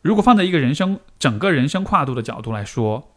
[0.00, 3.09] 如果放在一个人生整个人生跨度的角度来说，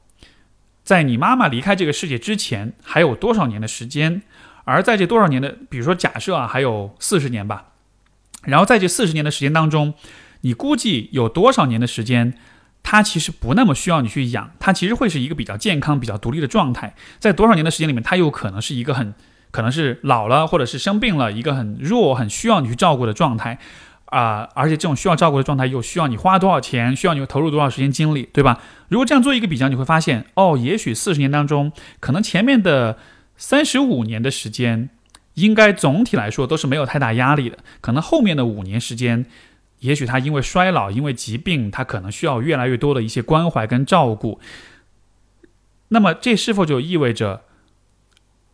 [0.84, 4.22] 在你妈妈离开这个世界之前，还有多少年的时间？
[4.66, 7.66] 而在这多少年的，比如说假设啊，还有四十年吧，
[8.44, 9.94] 然后在这四十年的时间当中，
[10.42, 12.34] 你估计有多少年的时间？
[12.86, 16.94] 他其实不那么需要你去养，他其实会是一个比较健康、比较独立的状态。
[17.18, 19.14] 在多少年的时间里面，他有可能是一个很
[19.52, 23.58] 可能是老了，或者是生病了，一个很弱、很需要你去照顾的状态
[24.14, 24.50] 啊。
[24.54, 28.62] 而且这种需要照顾的状态，又需要你花多少钱，需要你投入多少时间精力，对吧？
[28.90, 32.98] 如果这样做一个比较，你会发现，哦，也许四十年当中，可能前面的
[33.36, 34.90] 三十五年的时间，
[35.34, 37.58] 应该总体来说都是没有太大压力的。
[37.82, 39.26] 可能后面的五年时间。
[39.80, 44.40] 也许他因为衰老，因为疾病，他可能需要越来越多的一些关怀跟照顾。
[45.90, 47.42] 那么，这是否就意味着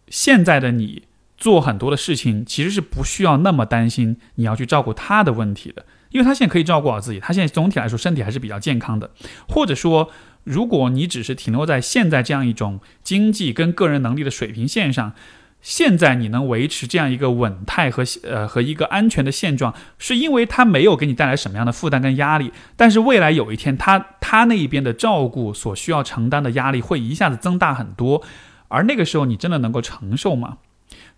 [0.08, 1.04] 现在的你
[1.40, 5.86] 做很多的事情，其实是不需要那么担心你要去照顾他的问题的？
[6.12, 9.10] 因为他现在可以照顾好自己，他现在总体来说身体还是比较健康的。
[9.48, 10.10] 或者说，
[10.44, 15.14] 如果你只是停留在现在这样一种经济跟个人能力的水平线上。
[15.62, 22.54] 现在你能维持这样一个稳态和呃和一个安全的现状，是因为他没有给你带来什么样的负担跟压力。
[22.78, 28.24] 但是未来有一天，他他那一边的照顾所需要承担的压力会一下子增大很多，
[28.70, 30.60] 而那个时候你真的能够承受吗？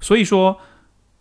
[0.01, 0.59] 所以说，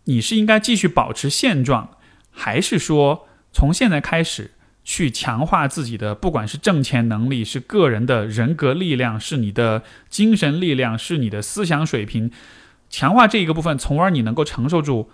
[0.03, 1.91] 你是应该继续保持现状，
[2.29, 4.51] 还是说从现在开始
[4.83, 12.31] 去强化自己的，不管是挣钱能力，是个人的人格力量，是你的精神力量，是你的思想水平？
[12.89, 15.09] 强化这一个部分，从而你能够承受住，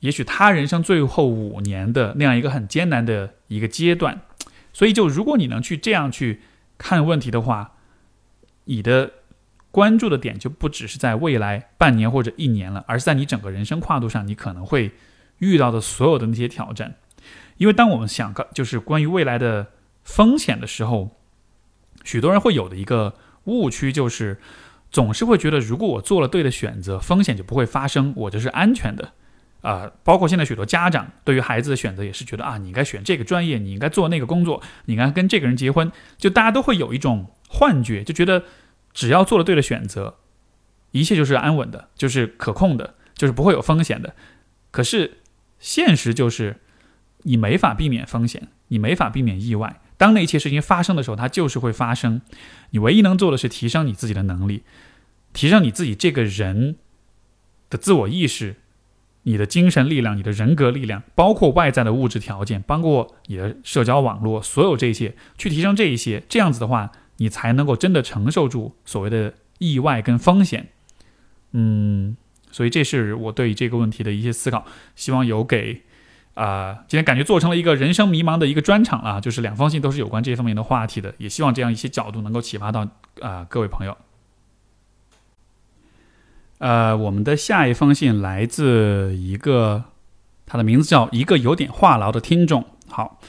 [0.00, 4.20] 也许他人生最后五年的那样一个很艰难的一个阶段。
[4.72, 6.40] 所以，就如果你能去这样去
[6.78, 7.72] 看问题的话，
[8.64, 9.10] 你的
[9.72, 14.92] 关注的点就不只是在未来半年或者一年了，而是在你整个人生跨度上，你可能会
[15.38, 16.94] 遇到的所有的那些挑战。
[17.56, 19.68] 因为当我们想个就是关于未来的
[20.04, 21.16] 风险的时候，
[22.04, 24.38] 许多人会有的一个误区就是，
[24.90, 29.12] 总是会觉得如果我做了对的选择，风险就不会发生，我就是安全的。
[29.62, 38.42] 啊，包括现在许多家长对于孩子的选择也是觉得啊，你应该选这个专业，你应该做那个工作，你应该跟这个人结婚，就大家都会有一种幻觉，就觉得
[38.92, 40.16] 只要做了对的选择，
[40.90, 44.14] 一切就是安稳的，就是可控的，就是不会有风险的。
[44.70, 45.18] 可是
[45.58, 46.60] 现实就是，
[47.22, 49.80] 你没法避免风险，你没法避免意外。
[49.96, 52.20] 当那一切事情发生的时候，它就是会发生。
[52.70, 54.64] 你唯一能做的是提升你自己的能力，
[55.32, 56.76] 提升你自己这个人
[57.70, 58.56] 的自我意识。
[59.24, 66.90] 你的精神力量、你的人格力量，包括外在的物质条件，包括你的社交网络，所有这些，去提升这一些，这样子的话，
[67.22, 70.70] 你才能够真的承受住所谓的意外跟风险。
[71.52, 72.16] 嗯，
[72.50, 75.82] 所以这是我对这个问题的一些思考，希望有给
[76.34, 82.88] 啊，今天感觉做成了一个人生迷茫的一个专场啊，就是两封信都是有关这方面的话题的，也希望这样一些角度能够启发到
[83.20, 83.96] 啊各位朋友。
[86.58, 89.84] 呃，我们的下一封信来自一个，
[90.44, 92.64] 他的名字叫一个有点话痨的听众。
[92.88, 93.20] 好，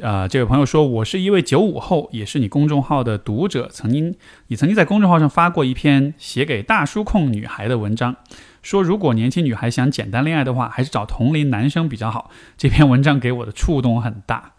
[0.00, 3.68] 呃，这位朋友说，我是一位九五后，也是你公众号的读者。
[3.70, 4.16] 曾经，
[4.48, 8.16] 你曾经在公众号上发过一篇写给大叔控女孩的文章，
[8.60, 12.28] 说如果年轻女孩想简单恋爱的话，还是找同龄男生比较好。
[12.56, 14.54] 这篇文章给我的触动很大。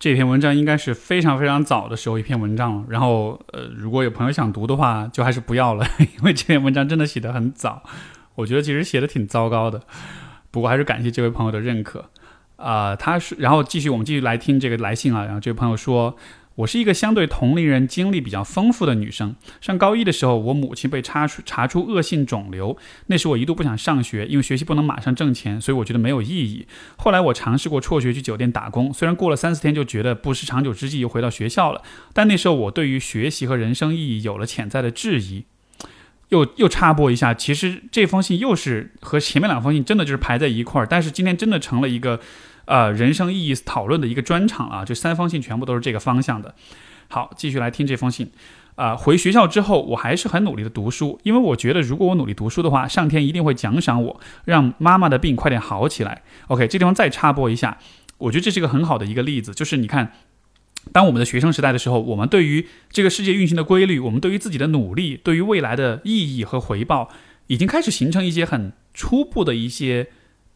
[0.00, 5.86] 这篇文章应该是非常非常早的时候一篇文章了，然后呃，如果有朋友想读的话，就还是不要了，
[6.18, 7.84] 因为这篇文章真的写得很早，
[8.34, 9.82] 我觉得其实写的挺糟糕的。
[10.50, 12.10] 不过还是感谢这位朋友的认可
[12.60, 16.16] 啊，他是，然后继续我们继续来听这个来信啊，然后这位朋友说。
[16.56, 19.34] 我是一个相对同龄人经历比较丰富的女生。
[19.62, 26.66] 上高一的时候，我母亲被查出查出恶性肿瘤，那时我一度不想上学，因为学习不能马上挣钱，所以我觉得没有意义。
[26.98, 31.80] 后来我尝试过辍学去酒店打工，虽然过了三四天就觉得不是长久之计，又回到学校了。
[32.12, 35.44] 但那时候我对于学习和人生意义有了潜在的质疑。
[36.28, 42.20] 又又插播一下，其实这封信又是和前面两封信真的就是排在一块儿，但是今天真的成了一个。
[42.70, 46.54] 呃，人生意义讨论的一个专场啊，这三封信全部都是这个方向的。
[47.08, 48.30] 好，继续来听这封信。
[48.76, 56.22] 啊，回学校之后，我还是很努力的读书，因为我觉得如果我努力读书的话，上天一定会奖赏我，让妈妈的病快点好起来。
[56.46, 57.78] OK，这地方再插播一下，
[58.18, 60.12] 我觉得这是一个很好的一个例子，就是你看，
[60.92, 67.10] 当我们的学生时代的时候，我们对于这个世界运行的规律，我们对于自己的努力，对于未来的意义和回报，
[67.48, 70.06] 已经开始形成一些很初步的一些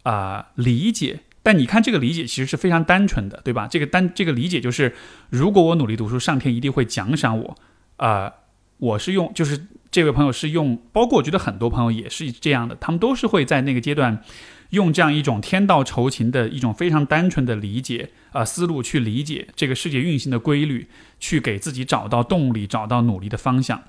[0.04, 1.18] 啊理解。
[1.44, 3.68] 但你看，这个理解其实是非常单纯的，对吧？
[3.68, 4.94] 这个单这个理解就是，
[5.28, 7.56] 如果我努力读书，上天一定会奖赏我。
[7.98, 8.32] 啊，
[8.78, 14.22] 我是用，就是这位朋友是用，包括我觉得很多朋友也是这样的，他们都是会在那个阶段，
[14.70, 20.88] 用这样一种天道酬勤的一种非常单纯的理解啊思路去理解这个世界运行的规律，
[21.20, 23.82] 去给自己找到动力，找到努力的方向。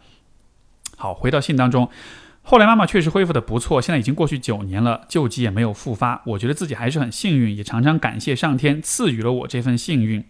[0.98, 1.90] 好，回到信当中。
[2.48, 6.22] 后来妈妈确实恢复的不错，现在已经过去九年了，旧疾也没有复发。
[6.28, 10.24] 我觉得自己还是很幸运，也常常感谢上天赐予了我这份幸运。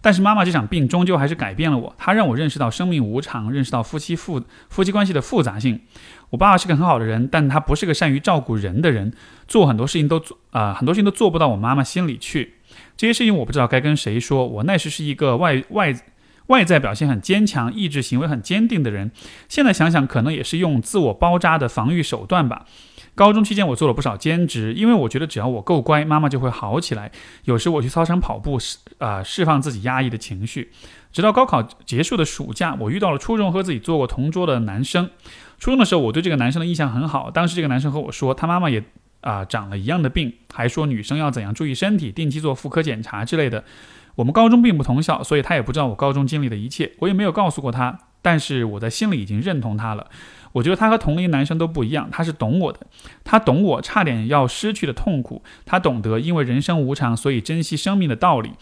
[0.00, 5.78] 但是妈妈这场病终究还是改变了我，她让我认识到生命无常，认识到夫妻复夫妻关系的复杂性。
[6.30, 9.12] 我爸爸是个很好的人，但他不是个善于照顾人的人，
[9.46, 12.54] 做很多事情都做啊，很多事情都做不到我妈妈心里去。
[12.96, 14.46] 这些事情我不知道该跟谁说。
[14.46, 15.94] 我那时是一个外外。
[16.48, 19.10] 外在表现很坚强，意志行为很坚定的人，
[19.48, 22.66] 现在想想可能也是用自我包扎的防御手段吧。
[23.14, 27.10] 高中期间我做了不少兼职，因为我觉得只要我够乖，妈妈就会好起来。
[27.44, 30.70] 有时我去操场跑步，释啊释放自己压抑的情绪。
[31.10, 35.10] 直到高考结束的暑假，我遇到了初中和自己做过同桌的男生。
[35.58, 37.28] 初中的时候，我对这个男生的印象很好。
[37.30, 38.84] 当时这个男生和我说，他妈妈也
[39.20, 43.64] 啊长了一样的病，还说女生要怎样注意身体，定期做妇科检查之类的。
[44.18, 47.96] 我们高中并不同校，所以他也不知道我高中经历的一切，我也没有告诉过他。
[48.20, 50.08] 但是我在心里已经认同他了。
[50.50, 52.80] 我觉得他和同龄男生都不一样，他是懂我的，
[53.22, 58.54] 他懂我差点要失去的痛苦，他懂得因为人生无常，所以珍惜生命的道理。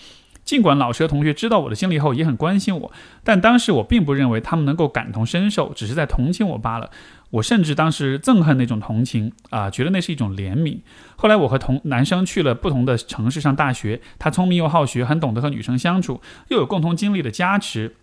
[0.44, 2.92] 尽管老师和同学知道我的经历后也很关心我，
[3.24, 6.90] 但当时我并不认为他们能够感同身受，只是在同情我罢了。
[7.30, 10.80] 我甚至当时憎恨那种同情啊，觉得那是一种怜悯。
[11.16, 17.96] 后来我和同男生去了不同的城市上大学，他聪明又好学，很懂得和女生相处，又有共同经历的加持，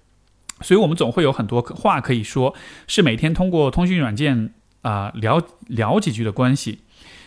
[0.61, 2.53] 所以我们总会有很多话可以说，
[2.87, 6.79] 是每天通过通讯软件啊聊聊几句的关系。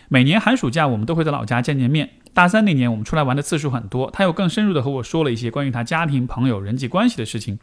[0.09, 2.11] 每年寒暑假，我们都会在老家见见面。
[2.37, 7.57] 大三那年，我们出来玩的次数很多，他又更深入的和我说了一些关于他家庭、朋友、人际关系的事情。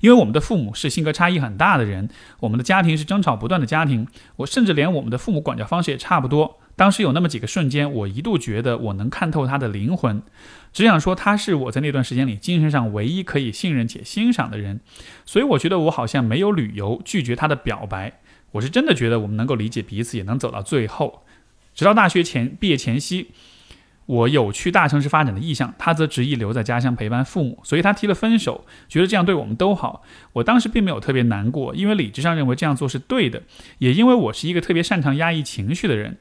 [0.00, 2.10] 因为我们的父母是性格差异很大的人，
[2.40, 4.06] 我们的家庭是争吵不断的家庭，
[4.36, 6.58] 我甚至连我们的父母管教方式也差不多。
[6.76, 10.22] 当时有那么几个瞬间，我一度觉得我能看透他的灵魂，
[10.74, 14.80] 只想说他是我在那段时间里精神上唯一可以信任且欣赏的人。
[15.24, 18.20] 所以我觉得我好像没有理由拒绝他的表白。
[18.50, 21.22] 我是真的觉得我们能够理解彼此，也能走到最后。
[21.74, 23.28] 直到大学前毕业前夕。
[24.08, 30.02] 我有去大城市发展的意向，他则执意留在家乡陪伴父母，所以他提了分手，觉得这样对我们都好。
[30.32, 33.42] 我当时并没有特别难过，因为理智上认为这样做是对的，
[33.80, 36.16] 也因为我是一个特别擅长压抑情绪的人。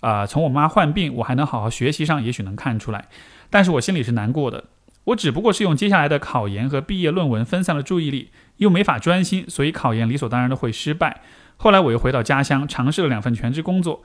[0.00, 3.06] 啊，从我妈患病，我还能好好学习上，也许能看出来。
[3.48, 4.64] 但是我心里是难过的。
[5.04, 8.28] 我只不过是用接下来的考研和毕业论文分散了注意力，
[8.58, 11.22] 又没法专心，所以考研理所当然的会失败。
[11.56, 14.02] 后来我又回到家乡，尝试了两份全职工作。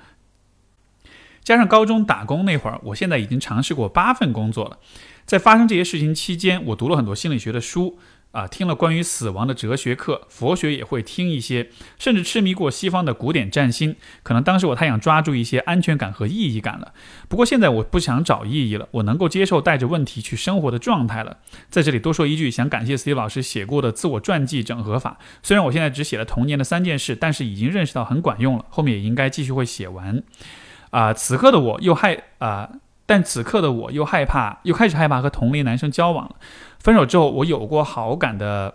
[1.47, 4.79] 加上高中打工那会儿，我现在已经尝试过八份工作了。
[5.25, 7.97] 在发生这些事情期间，我读了很多心理学的书，
[8.33, 13.95] 啊，听了关于死亡的哲学课，佛学也会听一些，甚至痴迷过西方的古典占星。
[14.23, 16.91] 可能当时我太想抓住一些安全感和意义感了。
[17.29, 21.37] 不过现在我不想找意义了，我能够接受带着问题去生活的状态了。
[21.69, 25.17] 在这里多说一句，想感谢思迪老师写过的自我传记整合法。
[25.41, 30.21] 虽然我现在只写了童年的三件事，但是已经认识到很管用了，后面也应该继续会写完。
[30.97, 32.67] 啊，此刻的我又害啊，
[33.05, 36.37] 但此刻的我又害怕，又开始害怕和同龄男生交往了。
[36.79, 38.73] 分手之后，我有过好感的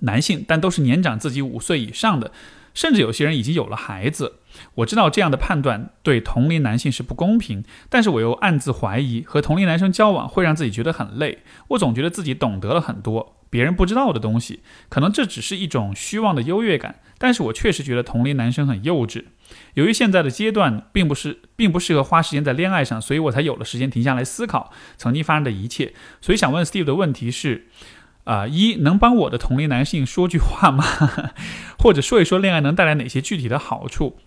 [0.00, 2.32] 男性，但都是年长自己五岁以上的，
[2.74, 4.37] 甚至有些人已经有了孩子。
[4.76, 11.38] 我知道这样的判断对同龄男性是不公平，但是我又暗自怀疑，和同龄男生交往会让自己觉得很累。
[11.68, 19.24] 我总觉得自己懂得了很多别人不知道的东西，可能这只是一种虚妄的优越感，但是我确实觉得同龄男生很幼稚。
[19.74, 25.94] 由于现在的阶段并不是并不适合花时间在恋爱上，所以我才有了时间停下来思考曾经发生的一切。
[26.20, 27.68] 所以想问 Steve 的问题是：
[28.24, 30.84] 啊，一能帮我的同龄男性说句话吗？
[31.80, 34.18] 或者说一说恋爱能带来哪些具体的好处？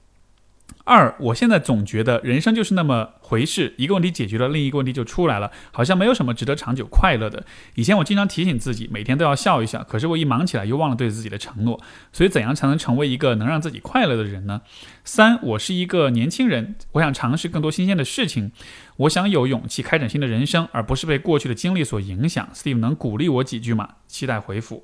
[0.84, 7.46] 二，我现在总觉得人生就是那么回事，一个问题解决了，另一个问题就出来了，好像没有什么值得长久快乐的。
[7.76, 11.80] 以前我经常提醒自己，每天都要笑一笑，可是我一忙起来又忘了对自己的承诺。
[12.12, 14.62] 所以，怎样才能成为一个能让自己快乐的人呢？
[15.06, 18.52] 三，我是一个年轻人，我想尝试更多新鲜的事情，
[18.98, 22.50] 我想有勇气开展新的人生，而不是被过去的经历所影响。
[22.54, 23.88] Steve 能鼓励我几句吗？
[24.08, 24.84] 期待回复。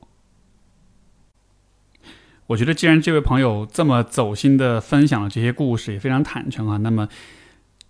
[2.47, 7.07] 我觉得，既然这位朋友这么走心的分享了这些故事，也非常坦诚啊，那么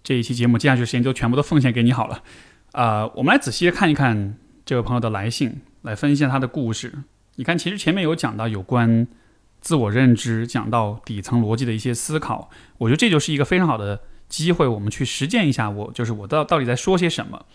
[0.03, 2.23] 这一期节目接下去时间就全部都奉献给你好了。
[2.71, 4.35] 啊，我们来仔细的看一看
[4.65, 7.03] 这位朋友的来信，来分析下他的故事。
[7.35, 9.07] 你看，其实前面有讲到有关
[9.61, 12.49] 自我认知，讲到底层逻辑的一些思考，
[12.79, 17.45] 我觉得这就是一个非常好的机会，我们去实践一下，我就是我到到底在说些什么。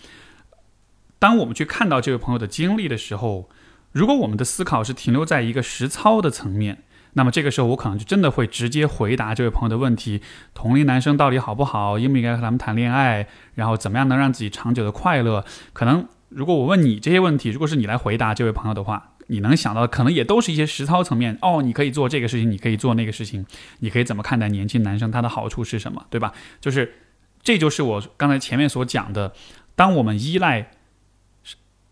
[1.18, 3.48] 当我们去看到这位朋友的经历的时候，
[3.90, 6.84] 如果我们的思考是停留在一个实操的层面，
[7.14, 10.22] 那么这个时候，我可能就真的会直接回答这位朋友的问题：
[10.54, 11.98] 同龄男生到底好不好？
[11.98, 13.26] 应不应该和他们谈恋爱？
[13.54, 15.44] 然后怎么样能让自己长久的快乐？
[15.72, 21.36] 可能如果我问你这些问题，如果是你来回答这位朋友的话，你能想到的可能也都是一些实操层面。
[21.42, 23.44] 哦，你可以做这个事情，你可以做那个事情，
[23.80, 25.10] 你可以怎么看待年轻男生？
[25.10, 26.04] 他的好处是什么？
[26.08, 26.32] 对吧？
[26.60, 26.94] 就是，
[27.42, 29.32] 这就是我刚才前面所讲的，
[29.76, 30.70] 当我们依赖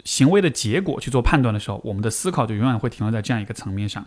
[0.04, 4.06] 行为的结果去做判断的时候，我们的思考就永远会停留在这样一个层面上。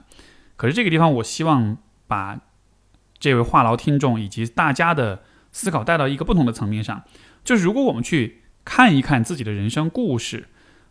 [0.56, 1.78] 可是这个地方，我希望
[2.08, 2.40] 把
[3.20, 7.04] 这位话痨听众以及大家的思考带到一个不同的层面上，
[7.44, 10.48] 就是如果我们去看一看自己的人生故事，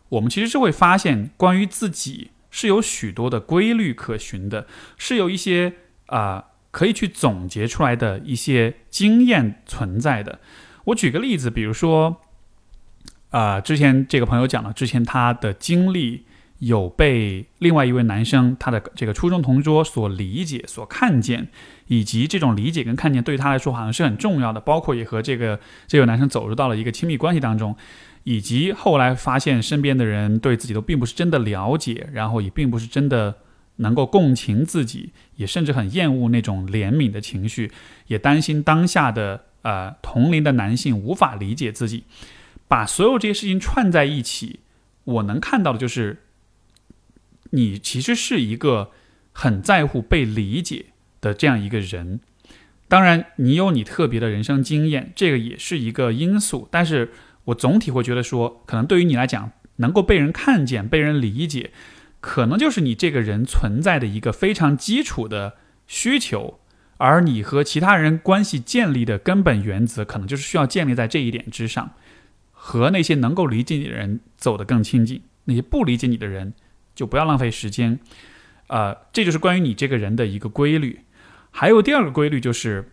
[0.09, 5.73] 我们其实是会发现，关于自己是有许多的规律可循的，是有一些
[6.07, 10.39] 啊可以去总结出来的一些经验存在的。
[10.85, 12.17] 我举个例子，比如说，
[13.29, 16.25] 啊，之前这个朋友讲了之前他的经历。
[16.65, 21.49] 有被另外一位男生他的这个初中同桌所理解、所看见，
[21.87, 27.75] 以及这种理解跟看见对他来说好像是很重要的，包括也和这个这个男生走入到了一个亲密关系当中，
[28.23, 33.35] 以及后来发现身边的人对自己都并不是真的了解，然后也并不是真的
[33.77, 37.71] 能够共情自己，也甚至很厌恶那种怜悯的情绪，
[38.07, 42.05] 也担心当下的呃同龄的男性无法理解自己，
[42.69, 44.59] 把所有这些事情串在一起，
[45.03, 46.19] 我能看到的就是。
[47.55, 48.91] 你其实是一个
[49.31, 50.87] 很在乎被理解
[51.21, 52.19] 的这样一个人，
[52.87, 56.67] 当然你有你特别的人生经验，这个也是一个因素。
[56.69, 57.11] 但是
[57.45, 61.71] 我总体会觉得说，可能对于你来讲，能够被人看见、被人理解，
[62.19, 66.59] 可能就是你这个人存在的一个非常基础的需求。
[66.97, 71.91] 而你和其他人关系建立的根本原则，可能就是需要建立在这一点之上，
[72.51, 76.53] 和那些能够理解你的人走得更亲近，那些不理解你的人
[76.95, 77.99] 就不要浪费时间。
[78.67, 81.01] 呃，这就是关于你这个人的一个规律。
[81.51, 82.91] 还有第二个规律就是，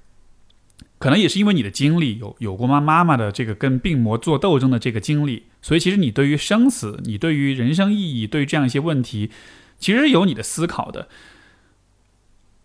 [0.98, 9.30] 可能也是因为你的经历有有过妈妈妈的这个跟病魔做斗争的这个经历，所以其实你对于生死、你对于人生意义、对于这样一些问题，
[9.78, 11.08] 其实有你的思考的。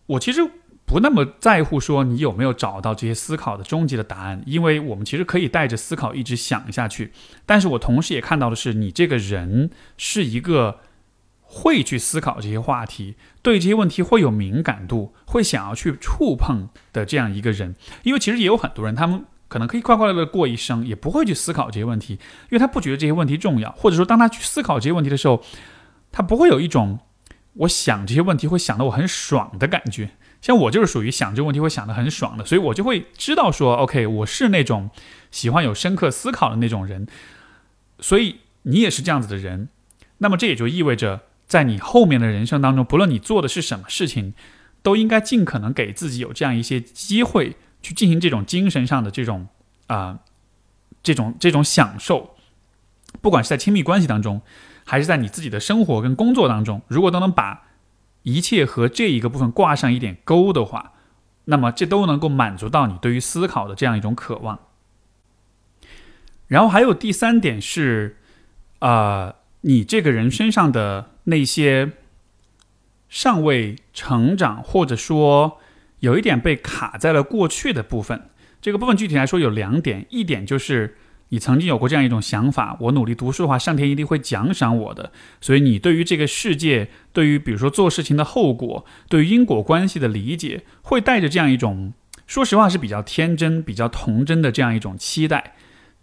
[0.08, 0.42] 我其实
[0.86, 7.14] 不那么在乎说你有没有找到这些思考的终极的答案，因为我们其实可以带着思考一直想下去。
[7.46, 10.82] 但是我同时也看到的是，你这个人是一个。
[11.58, 25.42] 会去思考这些话题，对这些问题会有敏感度，会想要去触碰的这样一个人，因为其实也有很多人，他们可能可以快快乐乐过一生，也不会去思考这些问题，因为他不觉得这些问题重要，或者说当他去思考这些问题的时候，
[26.12, 27.00] 他不会有一种
[27.54, 30.10] 我想这些问题会想得我很爽的感觉。
[30.42, 34.90] 像我就是属于想这个问题会想得很爽的，所以我就会知道说，OK，我是那种
[35.32, 37.08] 喜欢有深刻思考的那种人，
[38.00, 39.70] 所以你也是这样子的人，
[40.18, 41.22] 那么这也就意味着。
[41.48, 44.34] 在你后面的人生当中，不论你做的是什么事情，
[44.82, 49.48] 都应该尽可能给自己有这样一些机会，去进行这种精神上的这种
[49.86, 50.20] 啊，
[51.04, 52.36] 这种这种享受。
[53.22, 54.42] 不管是在亲密关系当中，
[54.86, 57.68] 还是在你自己的生活跟工作当中，如果都能把
[58.24, 60.94] 一切和这一个部分挂上一点钩的话，
[61.46, 64.60] 那么这都能够满足到你对于思考的这样一种渴望。
[66.48, 68.18] 然后还有第三点是，
[68.80, 71.12] 啊，你这个人身上的。
[71.26, 71.92] 那些
[73.08, 75.60] 尚未成长，或者说
[76.00, 78.30] 有一点被卡在了过去的部分，
[78.62, 80.98] 这个部分具体来说有两点：一点就是
[81.30, 85.12] 你曾经有过这样一种想法，我努力读书的话，上天一定会奖赏我的。
[85.42, 91.94] 所以你对于这个世界，对于比如说做事情的后果，对于因果关系的理解，会带着这样一种，
[92.28, 95.56] 说实话是比较天真、比较童真的这样一种期待。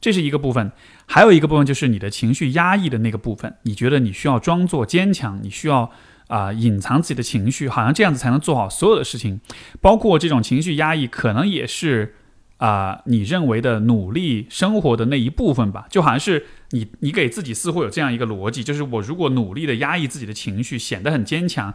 [0.02, 0.72] 这是一个部分，
[1.06, 3.54] 还有一个部分就是你的情绪压抑的那个部分。
[3.62, 5.92] 你觉得你需要装作坚强，你需要
[6.26, 9.40] 啊隐藏自己的情绪，好像这样子才能做好所有的事情。
[9.80, 12.16] 包括这种情绪压抑，可能也是
[12.56, 15.86] 啊你认为的努力生活的那一部分吧。
[15.88, 21.72] 就好像是你你给自己似乎有这样一个逻辑，就是我如果努力的压抑自己的情绪，显得很坚强，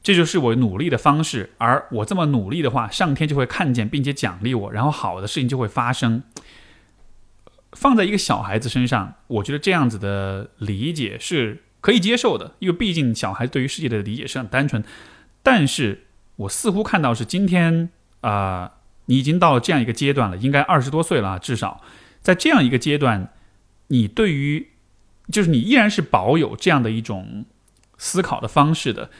[0.00, 1.50] 这就是我努力的方式。
[1.58, 6.22] 而我这么努力的话，上天就会看见并且奖励我，然后好的事情就会发生。
[7.74, 14.82] 放在一个小孩子身上，我觉得这样子的理解是可以接受的，因为毕竟小孩子对于世界的理解是很单纯。
[15.42, 16.06] 但是
[16.36, 18.72] 我似乎看到是今天啊，
[19.06, 21.82] 你已经到了这样一个阶段了，应该二十多岁了，至少
[22.22, 23.32] 在这样一个阶段，
[23.88, 24.68] 你对于
[25.30, 27.44] 就是你依然是保有这样的一种
[27.98, 29.10] 思考的方式的。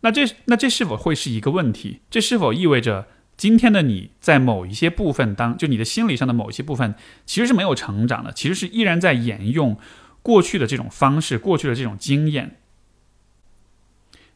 [0.00, 2.00] 那这那这是否会是一个问题？
[2.10, 3.06] 这是否意味着？
[3.36, 6.94] 今天的你在某一些部分当，就你的心理上的某一些部分，
[7.26, 9.76] 其实是没有成长的，其实是依然在沿用
[10.22, 12.56] 过去的这种方式，过去的这种经验。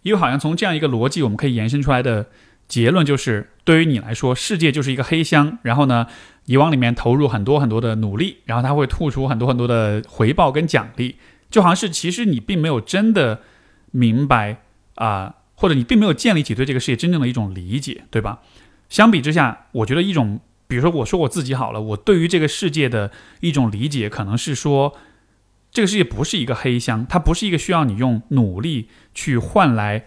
[0.02, 2.28] 因为好像从这样一个逻辑，我们可以延伸出来的
[2.66, 6.06] 结论就是，对于你来说，世界就是一个黑箱，然后呢，
[6.46, 11.16] 你往里面投入很多很多的努力，然后它会吐出很多很多的回报跟奖励，
[11.50, 13.42] 就好像是其实你并没有真的
[13.90, 14.62] 明白
[14.94, 18.40] 啊，或者你并没有建立起对这个世界真正的一种理解，对吧？
[18.88, 23.10] 相比之下，我觉得一种，比如说我说我自己好了，我对于这个世界的
[23.40, 24.96] 一种理解，可能是说，
[25.70, 30.06] 这个世界不是一个黑箱，它不是一个需要你用努力去换来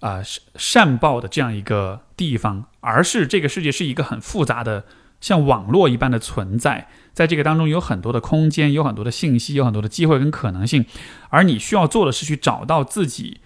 [0.00, 0.20] 啊
[0.56, 4.84] 善报的这样一个地方，而是这个世界是一个很复杂的，
[5.20, 10.84] 像网络一般的存在，在这个当中有很多的空间，有很多的信息，有很多的机会跟可能性，
[11.30, 13.40] 而你需要做的是去找到自己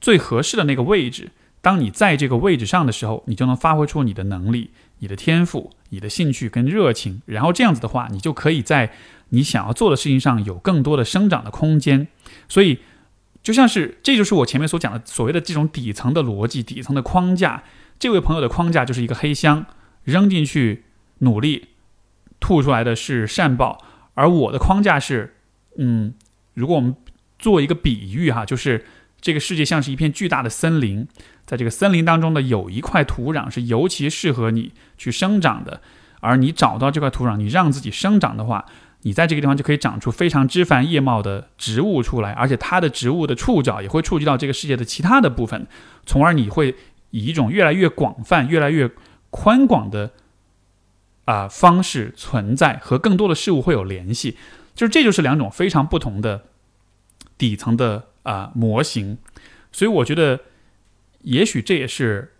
[0.00, 1.30] 最合适的那个位置。
[1.62, 8.92] 当你在这个位置上的时候，你就能发挥出你的能力、你的天赋、你的兴趣跟热情，然后这样子的话，你就可以在
[9.28, 12.08] 你想要做的事情上有更多的生长的空间。
[12.48, 12.78] 所以，
[13.42, 17.62] 就像是这就是我前面所讲的所谓的这种底层的逻辑、底层的框架。
[17.98, 19.66] 这位朋友的框架就是一个黑箱，
[20.04, 20.84] 扔进去
[21.18, 21.68] 努力，
[22.40, 23.76] 吐出来的是善报；
[24.14, 25.34] 而我的框架是，
[25.76, 26.14] 嗯，
[26.54, 26.96] 如果我们
[27.38, 28.86] 做一个比喻哈，就是
[29.20, 31.06] 这个世界像是一片巨大的森林。
[31.50, 35.80] 在这个森林当中的有一块土壤是尤其适合你去生长的，
[36.20, 38.66] 而你找到这块土壤，你让自己生长的话，
[39.02, 45.66] 你在这个地方就可以长出非常枝繁叶茂的植物出来，而且它的植物的触角也会触及到这个世界的其他的部分，
[46.06, 46.76] 从而你会
[47.10, 48.88] 以一种越来越广泛、越来越
[49.30, 50.12] 宽广的
[51.24, 54.36] 啊方式存在，和更多的事物会有联系。
[54.76, 56.42] 就是这就是两种非常不同的
[57.36, 59.18] 底层的啊模型，
[59.72, 60.38] 所以我觉得。
[61.22, 62.34] 也许这也是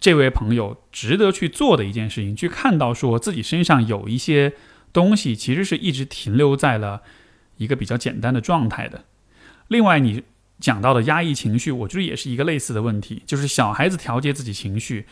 [0.00, 4.54] 这位朋友值得去做的一件事情，去看到说自己身上有一些
[4.92, 7.02] 东西，其实是一直停留在了
[7.56, 9.04] 一个比较简单的状态的。
[9.68, 10.24] 另外，你
[10.58, 15.06] 讲到的压抑情绪，我觉得也是一个类似的问题，就是小孩子调节自己情绪、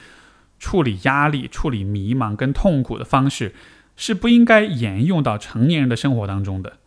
[0.59, 3.55] 处理压力、处理迷茫跟痛苦的方式，
[3.97, 6.79] 是不应该沿用到成年人的生活当中的。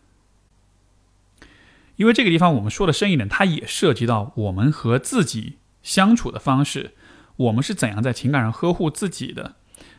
[1.96, 6.94] 因为这个地方，我们说的深一点，它也涉及到我们和自己相处的方式。
[7.36, 9.54] 我们是怎样在情感上呵护自己的？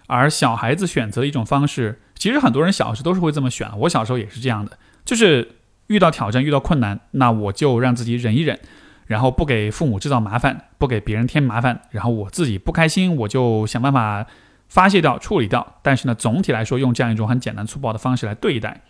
[0.07, 3.71] 而小孩子选择一种方式，其实很多人小时候都是会这么选。
[3.81, 5.57] 我小时候也是这样的，就是
[5.87, 8.61] 遇到挑战、遇到困难，那我就让自己忍一忍，
[9.07, 14.27] 然后不给父母制造麻烦，不给别人添麻烦，然后我自己不开心，我就想办法
[14.69, 15.81] 发泄掉、处理掉。
[15.83, 18.83] 但是呢，总体来说，用这样一种很简单粗暴的方式来对待。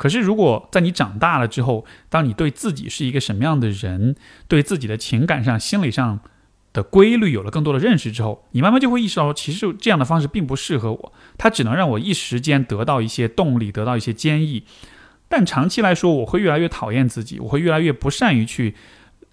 [0.00, 4.16] 可是，如果在你长大了之后，当你对自己是一个什么样的人，
[4.48, 6.20] 对自己的情感上、心理上，
[6.72, 14.64] 的规律有了更多的认识之后，你慢慢就会意识到，其实这样的方式并不适合我，它只能让我一时间得到一些动力，得到一些坚毅，
[15.28, 18.74] 但长期来说，我会越来越讨厌自己，我会越来越不善于去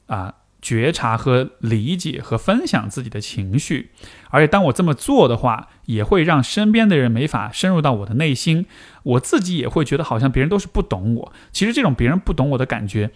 [0.08, 3.92] 啊觉察和理解和分享自己的情绪，
[4.32, 8.66] 而且当我这么做的话，也会让身边的人没法深入到我的内心，
[9.08, 11.34] 我自己也会觉得好像别人都是不懂我。
[11.52, 13.12] 其实这种别人不懂我的感觉，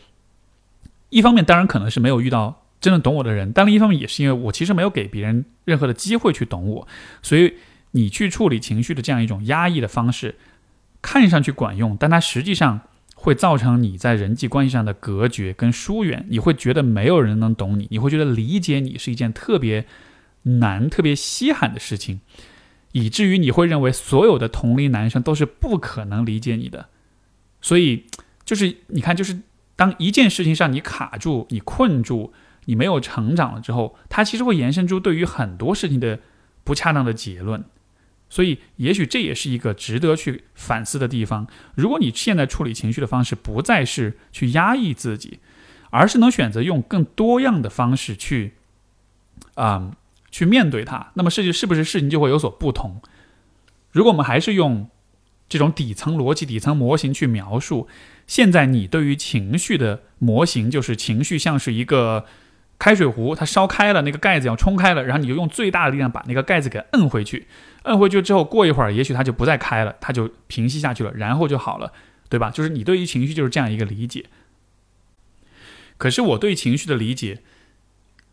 [1.09, 2.57] 一方面当然可能是没有遇到。
[2.81, 6.87] 真正懂我的人，但另一方面也是因为我其实没有给别人任何的机会去懂我，
[7.21, 7.53] 所以
[7.91, 10.33] 你去处理情绪的这样一种压抑的方式，
[10.99, 12.81] 看上去管用，但它实际上
[13.13, 16.25] 会造成你在人际关系上的隔绝跟疏远。
[16.29, 19.85] 你会觉得没有人能懂你，你会觉得理解你是一件特别
[20.41, 22.21] 难、特别稀罕的事情，
[22.91, 26.89] 以至于你会认为所有的同龄男生都是不可能理解你的。
[27.61, 28.05] 所以，
[28.45, 29.39] 就是你看，就是
[29.75, 32.33] 当一件事情上你卡住、你困住。
[32.65, 36.19] 你没有成长了之后，它其实会延伸出对于很多事情的
[36.63, 37.65] 不恰当的结论，
[38.29, 41.47] 所以也许这也是一个值得去反思的地方。
[41.73, 45.39] 如果你现在处理情绪的方式不再是去压抑自己，
[45.89, 48.53] 而是能选择用更多样的方式去，
[49.55, 49.91] 啊，
[50.31, 53.01] 去面对它，那么事情是不是事情就会有所不同？
[53.91, 54.89] 如果我们还是用
[55.47, 57.87] 这种底层逻辑、底层模型去描述，
[58.25, 62.25] 现在你对于情绪的模型就是情绪像是一个。
[62.81, 67.45] 开水壶它烧开了，那个盖子要冲开了，然后你就用最大的力量把那个盖子给摁回去，
[67.83, 71.93] 摁回去之后，过一会儿也许它就不再开了，它就平息下去了，然后就好了，
[72.27, 72.49] 对吧？
[72.49, 74.25] 就是你对于情绪就是这样一个理解。
[75.99, 77.43] 可是我对情绪的理解，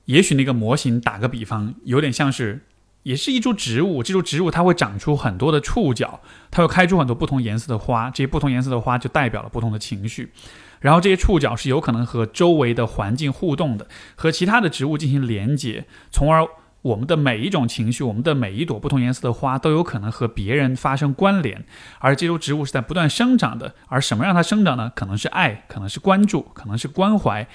[0.08, 2.64] 也许那个模型打个比方，有点像是，
[3.02, 10.32] 也是一株植物，这株植物它会长出很多的触角，它会开出很多不同颜色的花，这些不同颜色的花就代表了不同的情绪。
[10.80, 16.42] 然后这些触角是有可能和周围的环境互动的，和其他的植物进行连接，从而
[16.80, 21.66] 我们的每一种情绪，我们的每一朵不同颜色的花都有可能和别人发生关联。
[21.98, 24.90] 而这株植物是在不断生长的，而什么让它生长呢？
[24.94, 27.46] 可能是爱，可能是关注，可能是关怀。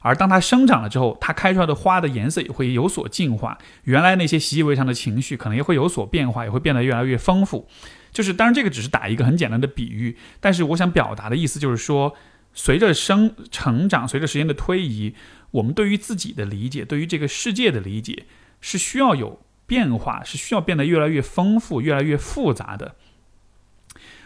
[0.00, 7.68] 而当它生长了之后，它开出来的花的颜色也会有所进化，原来那些习以为常的情绪可能也会有所变化，也会变得越来越丰富。
[8.12, 12.16] 就是，当然这个只是打一个很简单的比喻，但是我想表达的意思就是说。
[12.52, 15.14] 随着生成长，随着时间的推移，
[15.52, 18.24] 我们对于自己的理解，对于这个世界的理解，
[18.60, 22.96] 是需要有变化，是需要变得越来越丰富、越来越复杂的。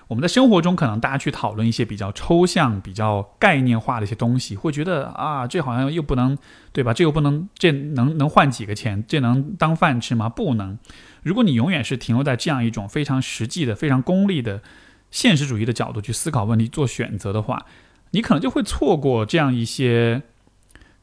[0.09, 6.37] 我们在生活中，可能大家去讨论一些比较抽象、比较概念化的一些东西，会觉得啊，这好像又不能，
[6.73, 6.93] 对吧？
[6.93, 9.03] 这又不能，这能能换几个钱？
[9.09, 10.29] 这能当饭吃吗？
[10.29, 10.79] 不能。
[11.23, 14.63] 如果你永远是停留在这样一种非常实际的、非常功利的
[15.11, 17.65] 现实主义的角度去思考问题、做选择的话，
[18.11, 20.23] 你可能就会错过这样一些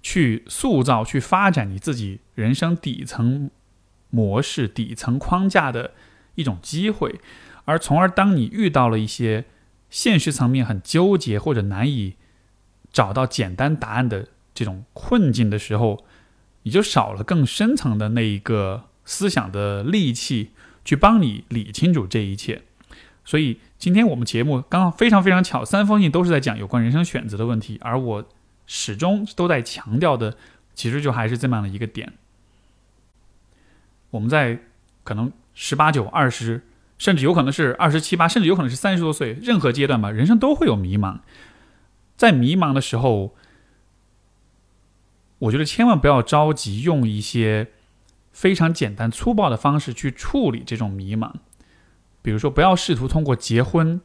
[0.03, 3.49] 去塑造、去发展你自己人生底层
[4.11, 5.91] 模式、底层框架的
[6.35, 7.19] 一种机会，
[7.65, 9.45] 而从而当你遇到了一些
[9.89, 12.15] 现实层面很纠结或者难以
[12.91, 16.05] 找到简单答案的这种困境的时候，
[16.63, 20.51] 你就少了更深层的那一个思想的利器
[20.83, 22.61] 去帮你理清楚这一切。
[23.23, 28.25] 所以今天我们节目刚刚非常非常巧，三封信都是在讲有关人生选择的问题，而我
[28.65, 30.35] 始终都在强调的，
[30.73, 32.13] 其实就还是这么样的一个点。
[34.09, 34.59] 我们在
[35.03, 36.61] 可能十八九、二十，
[37.01, 41.21] 甚至有可能是二十七八，甚至有可能是三十多岁，任何阶段吧，人生都会有迷茫。
[42.15, 43.35] 在迷茫的时候，
[45.39, 47.71] 我觉得千万不要着急用一些
[48.31, 51.31] 非常简单粗暴的方式去处理这种迷茫。
[52.21, 53.99] 比如说，不要试图通过结婚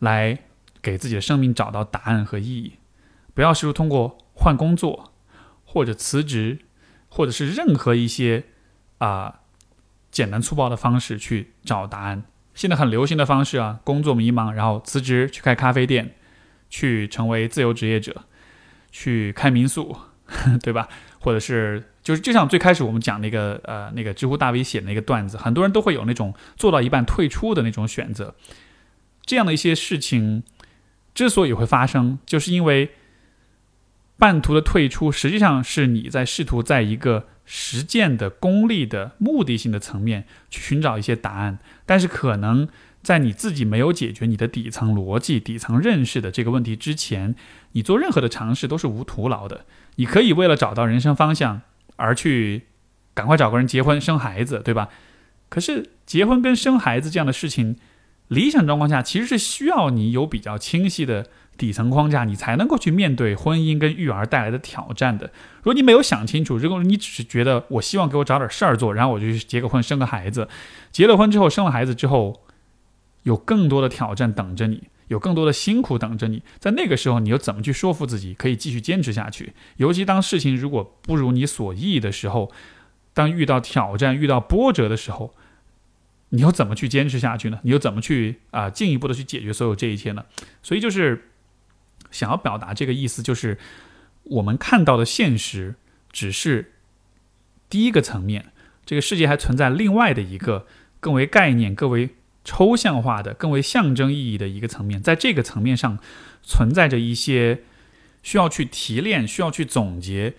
[0.00, 0.40] 来
[0.82, 2.72] 给自己的生命找到答案和意义；
[3.34, 5.12] 不要试图通过换工作
[5.64, 6.58] 或者辞职，
[7.08, 8.46] 或者是任何一些
[8.98, 9.42] 啊
[10.10, 12.22] 简单粗暴的方式去找答案。
[12.54, 16.14] 现在很流行的方式啊，工作迷茫，然后辞职去开咖啡店，
[16.70, 18.24] 去成为自由职业者，
[18.90, 19.94] 去开民宿，
[20.62, 20.88] 对吧？
[21.20, 28.34] 或者是就是就像最开始我们讲那个呃那个知乎大 V 写的那个段子，很多人都会有那种做到一半退出的那种选择。
[29.24, 30.44] 这样的一些事情
[31.14, 32.92] 之所以会发生，就是因为
[34.16, 42.68] 半途的退出，实际上是你在试图在一个实践的、功利的、目的性的层面去寻找一些答案，但是可能
[43.02, 47.34] 在你自己没有解决你的底层逻辑、底层认识的这个问题之前，
[47.72, 49.64] 你做任何的尝试都是无徒劳的。
[49.94, 51.62] 你可以为了找到人生方向
[51.96, 52.66] 而去
[53.14, 54.88] 赶快找个人结婚生孩子，对吧？
[55.48, 57.76] 可是结婚跟生孩子这样的事情。
[58.28, 65.26] 理想状况下，其实是需要你有比较清晰的底层框架，你才能够去面对婚姻跟育儿带来的挑战的。
[65.58, 70.48] 如果你没有想清楚，如果你只是觉得我希望给我找点事儿做，然后我就去结个婚生个孩子，
[70.92, 72.42] 结了婚之后生了孩子之后，
[73.24, 79.52] 有更多的挑战等着你，有更多的辛苦等着你，在那个时候，你又怎么去说服自己可以继续坚持下去？
[79.76, 82.52] 尤其当事情如果不如你所意的时候，
[83.12, 85.34] 当遇到挑战、遇到波折的时候。
[86.30, 87.60] 你又怎么去坚持下去呢？
[87.62, 90.24] 你又怎么去啊进一步的去解决所有这一切呢？
[90.60, 91.30] 所以就是
[92.16, 93.58] 想要表达这个意思，就是
[94.24, 95.74] 我们看到的现实
[96.10, 96.72] 只是
[97.68, 98.52] 第一个层面，
[98.84, 100.66] 这个世界还存在另外的一个
[100.98, 102.10] 更为概念、更为
[102.44, 105.98] 抽象化的、更为象征意义的一个层面，在这个层面上
[106.42, 107.62] 存在着一些
[108.22, 110.34] 需要去提炼、需要去总结、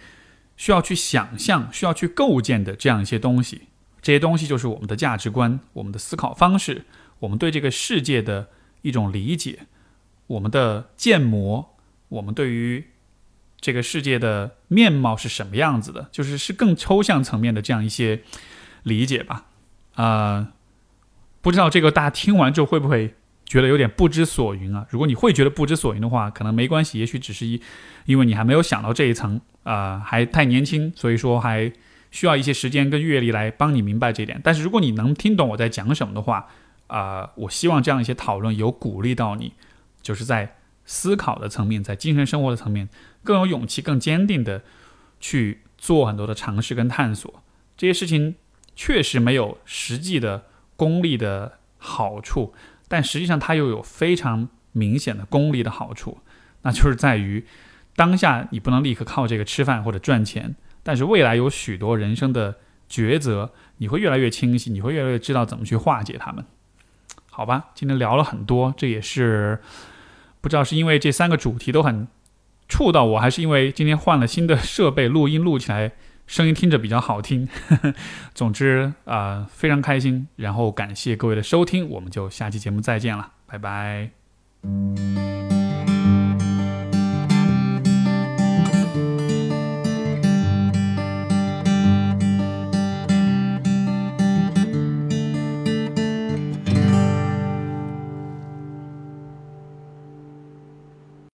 [0.56, 3.64] 需要去想象、需要去构建的这样一些东西。
[4.02, 6.86] 这些东西就是我们的价值观、我们的思考方式、
[7.20, 8.48] 我们对这个世界的
[8.82, 9.68] 一种理解、
[10.28, 11.76] 我们的建模、
[12.10, 12.86] 我们对于
[13.60, 18.22] 这个世界的面貌是什么样子的，就是是更抽象层面的这样一些
[18.84, 19.46] 理解吧。
[19.96, 20.54] 啊，
[21.42, 23.16] 不知道这个大家听完之后会不会
[23.46, 24.86] 觉得有点不知所云啊？
[24.90, 27.62] 如果你会觉得不知所云的话，可能没关系，也许只是一
[28.06, 31.74] 因为你还没有想到这一层啊，还太年轻，所以说还。
[32.10, 36.48] 需要一些时间跟阅历来帮你明白这一点，但是如果你能听懂我在讲什么的话，
[36.88, 39.52] 啊，我希望这样一些讨论有鼓励到你，
[40.08, 40.55] 就是在
[40.86, 42.88] 思考的层面，在精神生活的层面，
[43.26, 44.64] 更有勇气、更坚定的
[45.20, 47.43] 去做很多的尝试跟探索。
[47.76, 48.36] 这些事情
[48.74, 50.45] 确实没有实际的
[50.78, 52.53] 功利的好处，
[52.88, 56.20] 但实际上它又有非常明显的功利的好处，
[56.62, 57.45] 那就是在于
[57.97, 60.55] 当下你不能立刻靠这个吃饭或者赚钱。
[60.84, 66.45] 但是未来有许多人生的抉择，你会越来越清晰，你会越来越知道怎么去化解它们，
[67.30, 67.72] 好吧？
[67.76, 69.60] 今天聊了很多，这也是
[70.42, 72.08] 不知道是因为这三个主题都很
[72.68, 75.94] 触到我，还是因为今天换了新的设备录音录起来
[76.26, 77.48] 声音听着比较好听。
[78.34, 85.57] 总之啊，非常开心，然后感谢各位的收听，我们就下期节目再见了，拜拜。